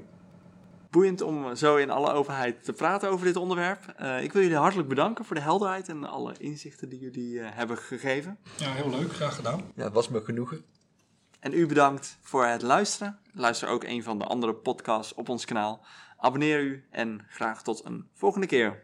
Boeiend 0.90 1.22
om 1.22 1.56
zo 1.56 1.76
in 1.76 1.90
alle 1.90 2.12
openheid 2.12 2.64
te 2.64 2.74
praten 2.74 3.10
over 3.10 3.26
dit 3.26 3.36
onderwerp. 3.36 3.96
Uh, 4.02 4.24
ik 4.24 4.34
wil 4.34 4.42
jullie 4.42 4.58
hartelijk 4.58 4.90
bedanken 4.90 5.26
voor 5.26 5.36
de 5.36 5.42
helderheid 5.42 5.90
en 5.90 6.04
alle 6.04 6.34
inzichten 6.38 6.90
die 6.90 7.00
jullie 7.00 7.34
uh, 7.34 7.48
hebben 7.52 7.78
gegeven. 7.78 8.38
Ja, 8.58 8.72
heel 8.72 8.90
leuk. 8.90 9.14
Graag 9.14 9.36
gedaan. 9.36 9.72
Ja, 9.76 9.84
het 9.84 9.94
was 9.94 10.10
me 10.10 10.24
genoegen. 10.24 10.66
En 11.40 11.54
u 11.54 11.66
bedankt 11.66 12.18
voor 12.22 12.46
het 12.46 12.62
luisteren. 12.62 13.20
Luister 13.32 13.68
ook 13.68 13.84
een 13.84 14.04
van 14.04 14.20
de 14.20 14.26
andere 14.26 14.54
podcasts 14.54 15.14
op 15.14 15.30
ons 15.30 15.46
kanaal. 15.46 15.86
Abonneer 16.18 16.62
u 16.62 16.86
en 16.92 17.26
graag 17.30 17.64
tot 17.64 17.86
een 17.86 18.08
volgende 18.14 18.48
keer. 18.48 18.84